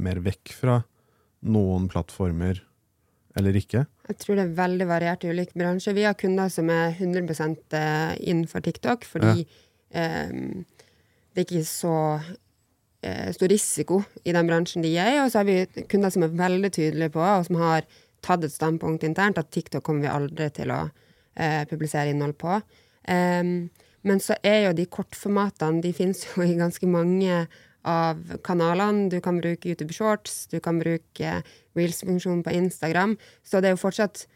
[0.02, 0.80] mer vekk fra
[1.46, 2.60] noen plattformer
[3.36, 3.84] eller ikke.
[4.08, 5.96] Jeg tror det er veldig variert i ulike bransjer.
[5.96, 7.76] Vi har kunder som er 100%
[8.24, 9.56] innenfor TikTok, fordi eh,
[9.96, 11.94] det er ikke så
[13.04, 15.20] eh, stor risiko i den bransjen de er i.
[15.22, 17.86] Og så har vi kunder som er veldig tydelige på, og som har
[18.26, 22.58] tatt et standpunkt internt, at TikTok kommer vi aldri til å eh, publisere innhold på.
[23.12, 23.68] Em,
[24.06, 27.44] men så er jo de kortformatene, de finnes jo i ganske mange
[27.86, 29.10] av kanalene.
[29.10, 31.40] Du kan bruke YouTube Shorts, du kan bruke
[31.78, 33.16] Reels-funksjonen på Instagram.
[33.46, 34.26] Så det er jo fortsatt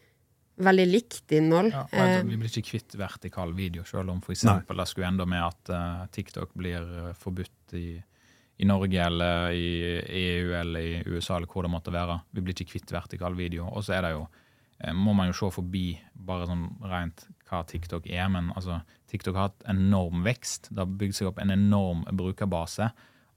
[0.63, 1.71] veldig likt innhold.
[1.73, 4.37] Ja, tror vi blir ikke kvitt vertikal video, selv om for Nei.
[4.39, 7.87] eksempel det skulle enda med at uh, TikTok blir eh, forbudt i,
[8.61, 9.67] i Norge eller i
[10.21, 12.21] EU eller i USA eller hvor det måtte være.
[12.31, 13.67] Vi blir ikke kvitt vertikal video.
[13.71, 14.27] Og så er det jo
[14.97, 15.85] må man jo se forbi
[16.17, 18.79] bare sånn rent hva TikTok er, men altså,
[19.11, 20.71] TikTok har hatt enorm vekst.
[20.71, 22.87] Det har bygd seg opp en enorm brukerbase.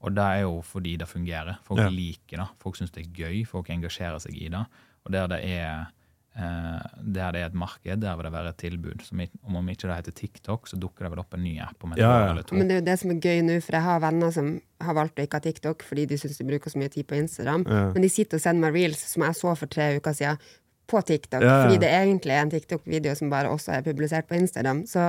[0.05, 1.59] Og det er jo fordi det fungerer.
[1.65, 1.89] Folk Ja.
[1.89, 2.47] liker det.
[2.61, 3.45] Folk syns det er gøy.
[3.45, 4.65] Folk engasjerer seg i det.
[5.05, 5.87] Og der det er
[6.35, 9.03] der det er et marked, der vil det være et tilbud.
[9.07, 11.85] Som om om ikke det heter TikTok, så dukker det vel opp en ny app
[11.95, 12.31] Ja, ja.
[12.31, 12.57] eller to.
[12.59, 14.49] Men det er jo det som er gøy nå, for jeg har venner som
[14.83, 17.15] har valgt å ikke ha TikTok fordi de syns de bruker så mye tid på
[17.15, 17.63] Instagram.
[17.71, 17.87] Ja.
[17.95, 20.43] Men de sitter og sender meg reels som jeg så for tre uker siden,
[20.91, 21.41] på TikTok.
[21.41, 21.63] Ja, ja.
[21.63, 24.83] Fordi det egentlig er en TikTok-video som bare også er publisert på Instagram.
[24.91, 25.07] Så,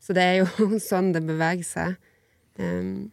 [0.00, 1.98] så det er jo sånn det beveger seg.
[2.60, 3.10] Um,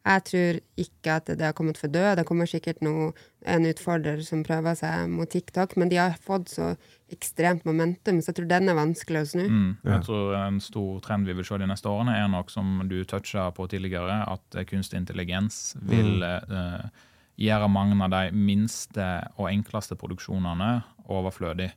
[0.00, 2.14] jeg tror ikke at det har kommet for død.
[2.16, 3.10] Det kommer sikkert noe,
[3.48, 6.70] en utfordrer som prøver seg mot TikTok, men de har fått så
[7.12, 9.44] ekstremt momentum, så jeg tror den er vanskelig å snu.
[9.44, 9.68] Mm.
[9.84, 9.92] Ja.
[9.94, 12.98] Jeg tror en stor trend vi vil se de neste årene, er nok som du
[13.08, 15.60] toucha på tidligere, at eh, kunstig intelligens
[15.90, 17.06] vil eh,
[17.40, 20.72] gjøre mange av de minste og enkleste produksjonene
[21.10, 21.70] overflødig.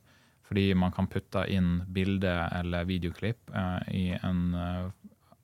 [0.44, 4.90] Fordi man kan putte inn bilde eller videoklipp uh, i en uh,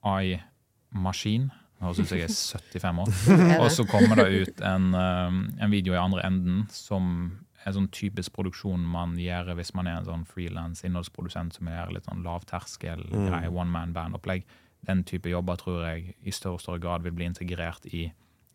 [0.04, 1.48] AI-maskin.
[1.80, 2.34] Nå syns jeg jeg er
[2.76, 3.12] 75 år.
[3.64, 7.88] Og så kommer det ut en, um, en video i andre enden som er sånn
[7.92, 12.22] typisk produksjon man gjør hvis man er en sånn frilans innholdsprodusent som gjør litt sånn
[12.24, 14.44] lavterskel, greie, one man band-opplegg.
[14.88, 18.06] Den type jobber tror jeg i større og større grad vil bli integrert i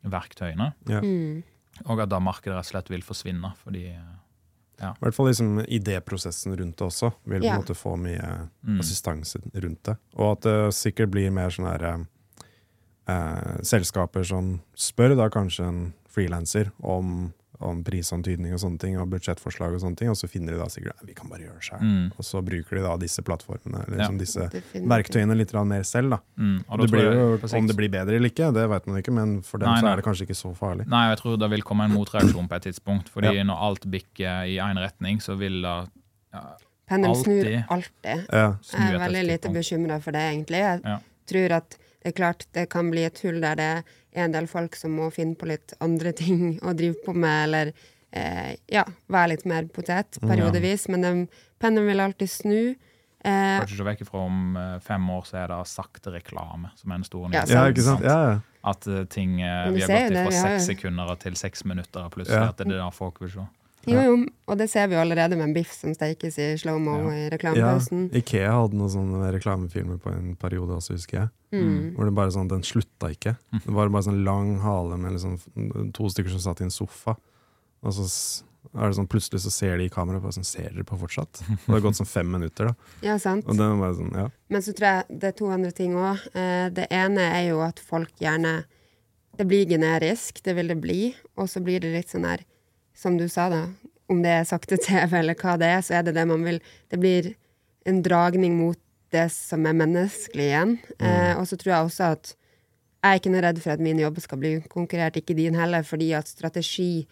[0.06, 0.72] verktøyene.
[0.90, 1.02] Ja.
[1.02, 1.44] Mm.
[1.90, 3.54] Og at da markedet rett og slett vil forsvinne.
[3.64, 3.88] fordi
[4.82, 4.90] Ja.
[4.92, 7.58] I hvert fall liksom idéprosessen rundt det også vil på en Ja.
[7.62, 8.80] måte få mye Mm.
[8.82, 9.98] assistanse rundt det.
[10.16, 12.06] Og at det sikkert blir mer sånn her,
[13.08, 19.10] eh, selskaper som spør da kanskje en frilanser om, om prisantydning og sånne ting, og
[19.12, 21.60] budsjettforslag og sånne ting, og så finner de da sikkert at vi kan bare gjøre
[21.60, 21.82] det selv.
[21.84, 24.04] mm, Og så bruker de da disse plattformene, eller Ja.
[24.04, 24.88] liksom disse Definitivt.
[24.92, 26.10] verktøyene litt mer selv.
[26.10, 26.20] da.
[26.38, 26.58] mm.
[26.70, 29.14] Og da Det blir jeg om det blir bedre eller ikke, det vet man ikke,
[29.14, 30.88] men for dem Nei, så er det kanskje ikke så farlig.
[30.88, 33.10] Nei, jeg tror det vil komme en motreaksjon på et tidspunkt.
[33.10, 33.44] fordi Ja.
[33.44, 35.90] når alt bikker i én retning, så vil det
[36.34, 38.28] ja, Pendelen snur Alltid.
[38.30, 40.60] Jeg er veldig lite bekymra for det, egentlig.
[40.60, 41.00] Jeg Ja.
[41.28, 43.70] tror at det er klart det kan bli et hull der det
[44.14, 47.48] er en del folk som må finne på litt andre ting å drive på med,
[47.48, 47.72] eller
[48.14, 50.86] eh, ja, være litt mer potet periodevis.
[50.94, 51.24] Men den
[51.58, 52.60] pennen vil alltid snu.
[53.26, 56.94] Eh, Kanskje du vekk fra om eh, fem år så er det sakte reklame som
[56.94, 57.58] er den store Ja, nyheten.
[57.58, 58.06] Ja, ikke sant?
[58.06, 58.38] Ja, ja.
[58.70, 62.38] At eh, ting eh, vi Vi har gått fra seks sekunder til seks minutter plutselig.
[62.38, 62.54] Ja.
[62.54, 63.50] At det er det folk vil se.
[63.86, 64.16] Jo, jo,
[64.50, 67.28] og det ser vi jo allerede med en biff som stekes i slow-mo Ja.
[67.30, 67.74] i ja.
[68.20, 71.30] Ikea hadde noen sånne reklamefilmer på en periode også, husker jeg.
[71.56, 71.96] Mm.
[71.96, 73.38] Hvor det bare sånn, Den slutta ikke.
[73.52, 75.38] Det var bare sånn lang hale med liksom
[75.94, 77.16] to stykker som satt i en sofa.
[77.86, 78.08] Og så
[78.74, 81.44] er det sånn, plutselig så ser de i kamera bare sånn, ser dere på fortsatt?
[81.48, 82.72] Og det har gått sånn fem minutter.
[82.72, 82.92] da.
[83.06, 83.46] Ja, sant.
[83.48, 84.30] Og sånn, ja.
[84.50, 86.24] Men så tror jeg det er to andre ting òg.
[86.34, 88.64] Eh, det ene er jo at folk gjerne
[89.36, 91.14] Det blir generisk, det vil det bli.
[91.36, 92.46] Og så blir det litt sånn her,
[92.96, 93.66] som du sa, da.
[94.12, 96.60] Om det er sakte-TV eller hva det er, så er det det man vil
[96.92, 97.34] Det blir
[97.86, 98.80] en dragning mot
[99.14, 100.78] det som er menneskelig igjen.
[101.00, 102.34] Eh, og så tror jeg også at
[103.06, 105.86] jeg er ikke noe redd for at min jobb skal bli konkurrert, ikke din heller,
[105.86, 107.06] fordi at strategi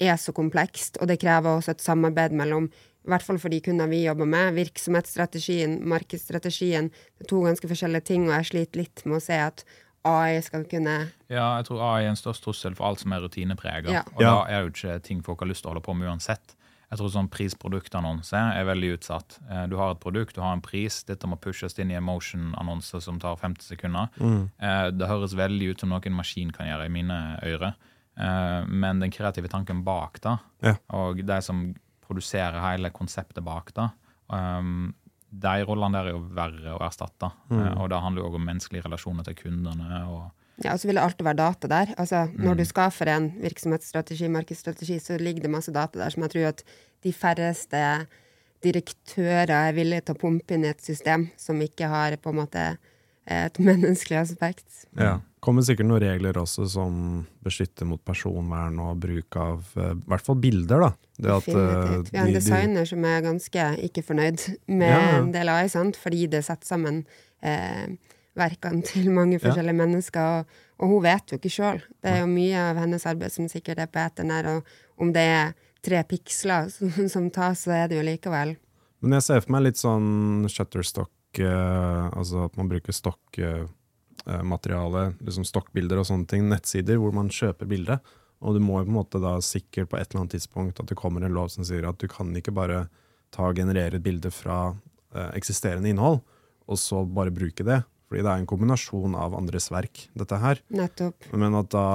[0.00, 2.70] er så komplekst, og det krever også et samarbeid mellom
[3.04, 4.54] i hvert fall for de kundene vi jobber med.
[4.56, 6.88] Virksomhetsstrategien, markedsstrategien.
[6.88, 9.64] Det er to ganske forskjellige ting, og jeg sliter litt med å se at
[10.04, 13.20] AI skal kunne Ja, jeg tror AI er en størst trussel for alt som er
[13.24, 13.90] rutinepreget.
[13.90, 14.02] Ja.
[14.14, 14.30] Og Ja.
[14.34, 16.54] da er jo ikke ting folk har lyst til å holde på med uansett.
[16.90, 19.38] Jeg tror sånn pris-produkt-annonse er veldig utsatt.
[19.50, 22.04] Eh, Du har et produkt, du har en pris, dette må pushes inn i en
[22.04, 24.08] motion-annonse som tar 50 sekunder.
[24.20, 24.50] Mm.
[24.98, 27.74] Det høres veldig ut som noe en maskin kan gjøre i mine ører.
[28.16, 30.76] Eh, Men den kreative tanken bak da, Ja.
[30.90, 31.74] og de som
[32.06, 33.90] produserer hele konseptet bak da,
[34.30, 34.94] um,
[35.40, 37.30] de rollene der er jo verre å erstatte.
[37.50, 37.76] Mm.
[37.80, 40.00] Og det handler jo også om menneskelige relasjoner til kundene.
[40.08, 40.30] og
[40.62, 41.94] Ja, og så vil det alltid være data der.
[41.98, 42.44] Altså, Mm.
[42.44, 46.30] når du skal for en virksomhetsstrategi, markedsstrategi, så ligger det masse data der som jeg
[46.30, 46.62] tror at
[47.02, 48.06] de færreste
[48.64, 52.38] direktører er villige til å pumpe inn i et system som ikke har på en
[52.42, 52.64] måte
[53.26, 54.86] et menneskelig aspekt.
[54.96, 55.18] Ja.
[55.44, 56.94] Kommer sikkert noen regler også som
[57.44, 60.80] beskytter mot personvern og bruk av eh, i hvert fall bilder.
[60.86, 60.90] da.
[61.18, 62.10] Det at, eh, Definitivt.
[62.12, 65.18] Vi har en de- de- designer som er ganske ikke fornøyd med Ja, ja.
[65.22, 65.96] en del av sant?
[66.00, 67.04] fordi det setter sammen
[67.42, 67.86] eh,
[68.34, 70.46] verkene til mange forskjellige mennesker, og,
[70.80, 71.82] og hun vet jo ikke sjøl.
[72.02, 74.64] Det er jo mye av hennes arbeid som sikkert er på eteren der, og
[74.98, 75.52] om det er
[75.84, 78.56] tre piksler som, som tas, så er det jo likevel.
[79.04, 82.92] Men jeg ser for meg litt sånn shutterstock, eh, altså at man bruker
[84.22, 88.00] stokkmateriale, liksom stokkbilder og sånne ting, nettsider hvor man kjøper bildet.
[88.44, 90.88] Og du må jo på en måte da sikkert på et eller annet tidspunkt at
[90.88, 92.88] det kommer en lov som sier at du kan ikke bare
[93.34, 94.74] ta og generere et bilde fra
[95.14, 96.20] eh, eksisterende innhold,
[96.68, 97.82] og så bare bruke det.
[98.08, 100.60] Fordi det er en kombinasjon av andres verk, dette her.
[100.68, 101.24] Nettopp.
[101.32, 101.86] Men at da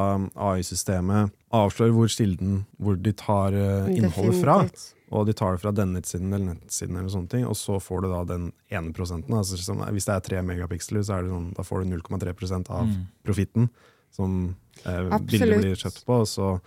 [0.49, 4.95] AI-systemet avslører hvor kilden, hvor de tar eh, innholdet fra, Definitivt.
[5.11, 8.01] Og de tar det fra den nettsiden eller nettsiden, eller sånne ting, og så får
[8.03, 9.33] du da den ene prosenten.
[9.33, 12.69] Altså, som, hvis det er tre megapiksler, så er det sånn, da får du 0,3%
[12.69, 13.07] av Mm.
[13.25, 13.69] profitten
[14.11, 16.59] som eh, bildet blir kjøpt på, og så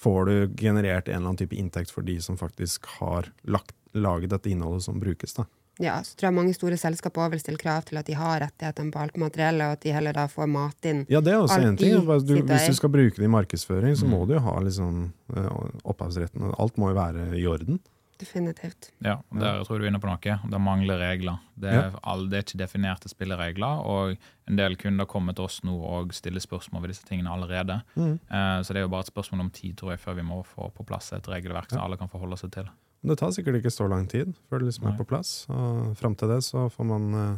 [0.00, 4.30] får du generert en eller annen type inntekt for de som faktisk har lagt, laget
[4.30, 5.34] dette innholdet som brukes.
[5.34, 5.44] da.
[5.80, 8.40] Ja, så tror jeg mange store selskaper også vil stille krav til at de har
[8.44, 11.06] rettighetene på alt materiellet, og at de heller da får mat inn.
[11.08, 11.94] Ja, det er også en ting.
[12.04, 14.10] Du, hvis du skal bruke det i markedsføring, så Mm.
[14.12, 15.48] må du jo ha liksom, eh,
[15.84, 16.52] opphavsretten.
[16.58, 17.80] Alt må jo være i orden.
[18.20, 18.90] Definitivt.
[19.02, 20.18] Ja, der tror du er inne på noe.
[20.50, 21.38] Det mangler regler.
[21.58, 24.16] Det er, all, det er ikke definerte spilleregler, og
[24.46, 27.80] en del kunder kommer til oss nå og stiller spørsmål ved disse tingene allerede.
[27.96, 28.18] Mm.
[28.30, 30.42] Eh, så det er jo bare et spørsmål om tid tror jeg, før vi må
[30.44, 32.68] få på plass et regelverk som alle kan forholde seg til.
[33.02, 35.46] Det tar sikkert ikke så lang tid før det liksom er på plass.
[35.48, 37.36] Og fram til det så får man eh,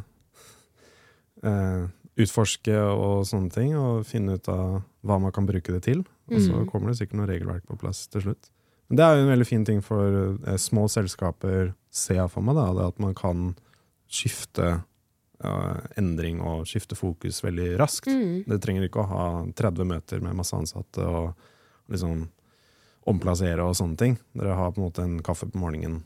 [1.49, 1.85] eh,
[2.19, 6.03] utforske og sånne ting, og finne ut av hva man kan bruke det til.
[6.31, 6.67] Og så Mm.
[6.69, 8.49] kommer det sikkert noe regelverk på plass til slutt.
[8.89, 12.41] Men det er jo en veldig fin ting for eh, små selskaper, ser jeg for
[12.41, 13.55] meg, da, det at man kan
[14.09, 14.83] skifte
[15.43, 18.07] Uh, endring og skifte fokus veldig raskt.
[18.07, 18.45] Mm.
[18.47, 21.33] Det trenger ikke å ha 30 møter med masse ansatte og
[21.91, 22.29] liksom
[23.09, 24.17] omplassere og sånne ting.
[24.37, 26.01] Dere har på en måte en kaffe på morgenen.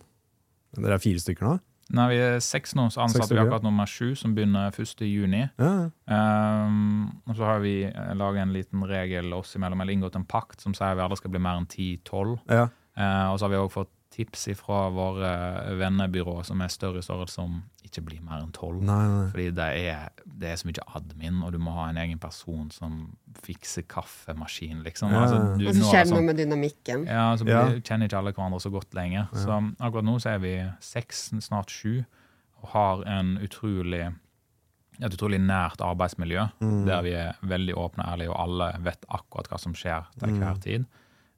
[0.77, 1.57] Dere er fire stykker nå?
[1.95, 5.05] Nei, vi er seks nå, så ansatte vi akkurat nummer sju, som begynner 1.
[5.07, 5.45] juni.
[5.59, 10.15] Ja, Um, og så har vi eh, laget en liten regel oss imellom, eller inngått
[10.15, 12.37] en pakt som sier vi aldri skal bli mer enn 10-12.
[12.51, 12.67] ja.
[12.97, 15.29] Uh, og så har vi også fått tips fra våre
[15.77, 18.81] vennebyrå som er større i størrelse, som ikke blir mer enn 12.
[18.87, 19.29] Nei, nei.
[19.31, 22.71] Fordi det er, det er så mye admin, og du må ha en egen person
[22.73, 22.97] som
[23.45, 25.11] fikser kaffemaskin, liksom.
[25.13, 25.21] Ja.
[25.27, 27.05] Altså, du, Og så er skjer det noe sånn- med dynamikken.
[27.07, 27.63] ja, så Ja.
[27.79, 29.27] kjenner ikke alle hverandre så godt lenger.
[29.33, 29.47] Så
[29.79, 32.03] akkurat nå så er vi seks, snart sju,
[32.63, 34.15] og har en utrolig
[34.99, 36.85] et utrolig nært arbeidsmiljø, Mm.
[36.87, 40.29] der vi er veldig åpne og ærlige, og alle vet akkurat hva som skjer til
[40.29, 40.39] Mm.
[40.39, 40.85] hver tid.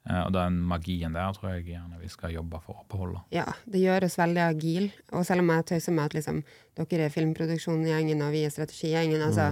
[0.08, 3.20] Eh, og den magien der tror jeg gjerne vi skal jobbe for å beholde.
[3.34, 4.90] Ja, det gjør oss veldig agil.
[5.12, 6.42] Og selv om jeg tøyser med at liksom,
[6.80, 9.50] dere er filmproduksjongjengen og vi er strategigjengen, altså,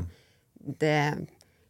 [0.80, 0.94] det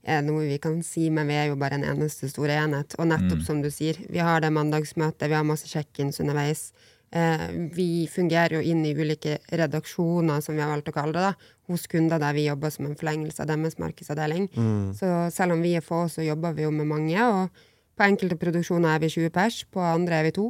[0.09, 2.95] er noe vi kan si, men vi er jo bare en eneste stor enhet.
[2.99, 3.47] Og nettopp Mm.
[3.47, 6.73] som du sier, vi har det mandagsmøtet, vi har masse check-ins underveis.
[7.11, 11.25] Eh, vi fungerer jo inn i ulike redaksjoner, som vi har valgt å kalle det,
[11.25, 11.35] da,
[11.69, 14.49] hos kunder der vi jobber som en forlengelse av deres markedsavdeling.
[14.55, 14.95] Mm.
[14.95, 17.19] Så selv om vi er få, så jobber vi jo med mange.
[17.19, 17.51] Og
[17.99, 20.49] på enkelte produksjoner er vi 20 pers, på andre er vi to.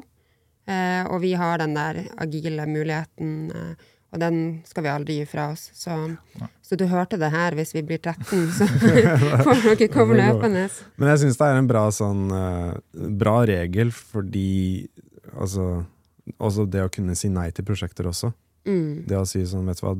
[0.69, 4.37] Eh, og vi har den der agile muligheten, eh, og den
[4.69, 5.71] skal vi aldri gi fra oss.
[5.77, 5.95] Så,
[6.65, 8.69] så du hørte det her, hvis vi blir 13, så
[9.47, 10.67] får dere komme løpende.
[11.01, 14.89] Men jeg syns det er en bra, sånn, eh, bra regel, fordi
[15.33, 15.87] altså,
[16.37, 18.35] også det å kunne si nei til prosjekter også.
[18.69, 19.07] Mm.
[19.09, 19.95] Det å si sånn, vet du hva,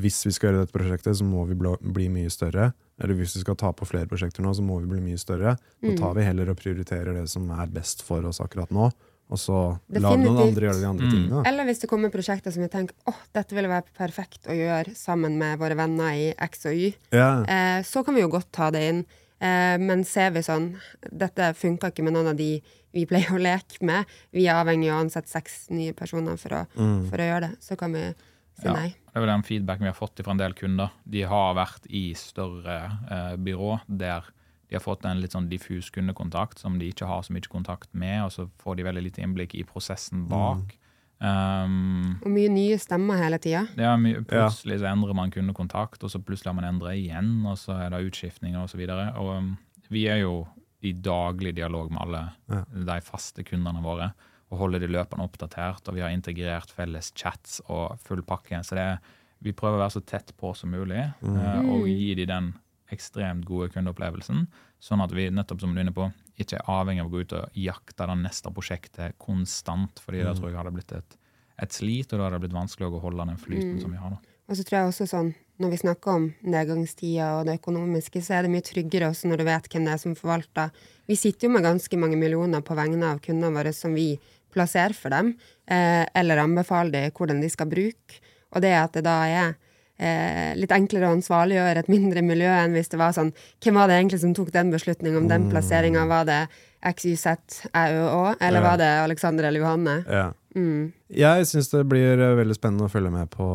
[0.00, 2.72] Hvis vi skal gjøre dette prosjektet, så må vi bli, mye større.
[3.02, 5.56] Eller hvis vi skal ta på flere prosjekter nå, så må vi bli mye større.
[5.82, 5.96] Da Mm.
[5.98, 8.92] tar vi heller og prioriterer det som er best for oss akkurat nå.
[9.30, 11.12] Og så lar noen andre gjøre de andre Mm.
[11.12, 11.46] tingene.
[11.48, 14.94] Eller hvis det kommer prosjekter som vi tenker åh, dette ville være perfekt å gjøre
[14.94, 17.40] sammen med våre venner i X og Y, yeah.
[17.48, 19.06] eh, så kan vi jo godt ta det inn.
[19.40, 20.76] Eh, men ser vi sånn
[21.10, 22.62] Dette funka ikke med noen av de
[22.94, 24.06] vi pleier å leke med.
[24.32, 27.08] Vi er avhengig av å ansette seks nye personer for å, Mm.
[27.10, 27.56] for å gjøre det.
[27.60, 28.14] Så kan vi
[28.54, 28.72] si Ja.
[28.72, 28.94] nei.
[29.12, 30.90] Det er den feedbacken vi har fått fra en del kunder.
[31.08, 34.22] De har vært i større eh, byrå der
[34.70, 37.88] de har fått en litt sånn diffus kundekontakt som de ikke har så mye kontakt
[37.92, 40.78] med, og så får de veldig lite innblikk i prosessen bak.
[41.20, 43.64] Um, Og mye nye stemmer hele tida.
[43.76, 43.96] det er
[44.28, 47.90] plutselig så endrer man kundekontakt, og så plutselig har man endret igjen, og så er
[47.94, 48.82] det utskiftninger osv.
[48.90, 49.52] Og um,
[49.94, 50.46] vi er jo
[50.84, 52.64] i daglig dialog med alle Ja.
[52.68, 54.12] de faste kundene våre
[54.52, 55.88] og holder de løpende oppdatert.
[55.88, 58.60] Og vi har integrert felles chats og full pakke.
[58.62, 58.98] Så det
[59.40, 62.52] vi prøver å være så tett på som mulig eh, og gi de den
[62.92, 64.46] ekstremt gode kundeopplevelsen.
[64.80, 66.10] Sånn at vi nettopp som du er inne på,
[66.40, 70.00] ikke er avhengig av å gå ut og jakte det neste prosjektet konstant.
[70.02, 71.18] fordi da tror jeg hadde blitt et,
[71.62, 74.14] et slit, og da hadde det blitt vanskelig å holde den flyten som vi har
[74.14, 74.20] nå.
[74.44, 75.30] Og så tror jeg også sånn,
[75.62, 79.40] når vi snakker om nedgangstida og det økonomiske, så er det mye tryggere også når
[79.40, 80.86] du vet hvem det er som forvalter.
[81.08, 84.10] Vi sitter jo med ganske mange millioner på vegne av kundene våre som vi
[84.54, 85.32] plasserer for dem,
[85.70, 88.20] eh, eller anbefaler dem hvordan de skal bruke.
[88.54, 89.54] Og det at det da er
[89.98, 93.32] eh, litt enklere å ansvarliggjøre et mindre miljø enn hvis det var sånn
[93.62, 96.06] Hvem var det egentlig som tok den beslutningen om den plasseringa?
[96.10, 96.40] Var det
[96.84, 98.68] XYZ, ÆØÅ, eller Ja.
[98.70, 100.04] var det Alexander eller Johanne?
[100.08, 100.32] Ja.
[100.54, 100.92] Mm.
[101.10, 103.46] Jeg syns det blir eh, veldig spennende å følge med på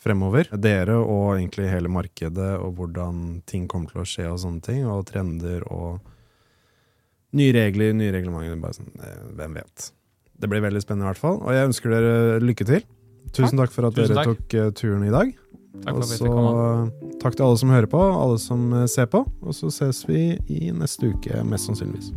[0.00, 0.48] fremover.
[0.56, 4.86] Dere og egentlig hele markedet og hvordan ting kommer til å skje og sånne ting.
[4.88, 6.00] Og trender og
[7.36, 8.56] nye regler, nye reglementer.
[8.60, 9.90] Bare sånn, eh, hvem vet.
[10.40, 11.36] Det blir veldig spennende i hvert fall.
[11.44, 12.82] Og jeg ønsker dere lykke til.
[13.36, 14.40] Tusen takk for at Tusen dere takk.
[14.48, 15.34] tok eh, turen i dag.
[15.80, 16.34] Takk for vi så
[17.20, 19.24] takk til alle som hører på, alle som eh, ser på.
[19.42, 22.12] Og så ses vi i neste uke, mest sannsynligvis.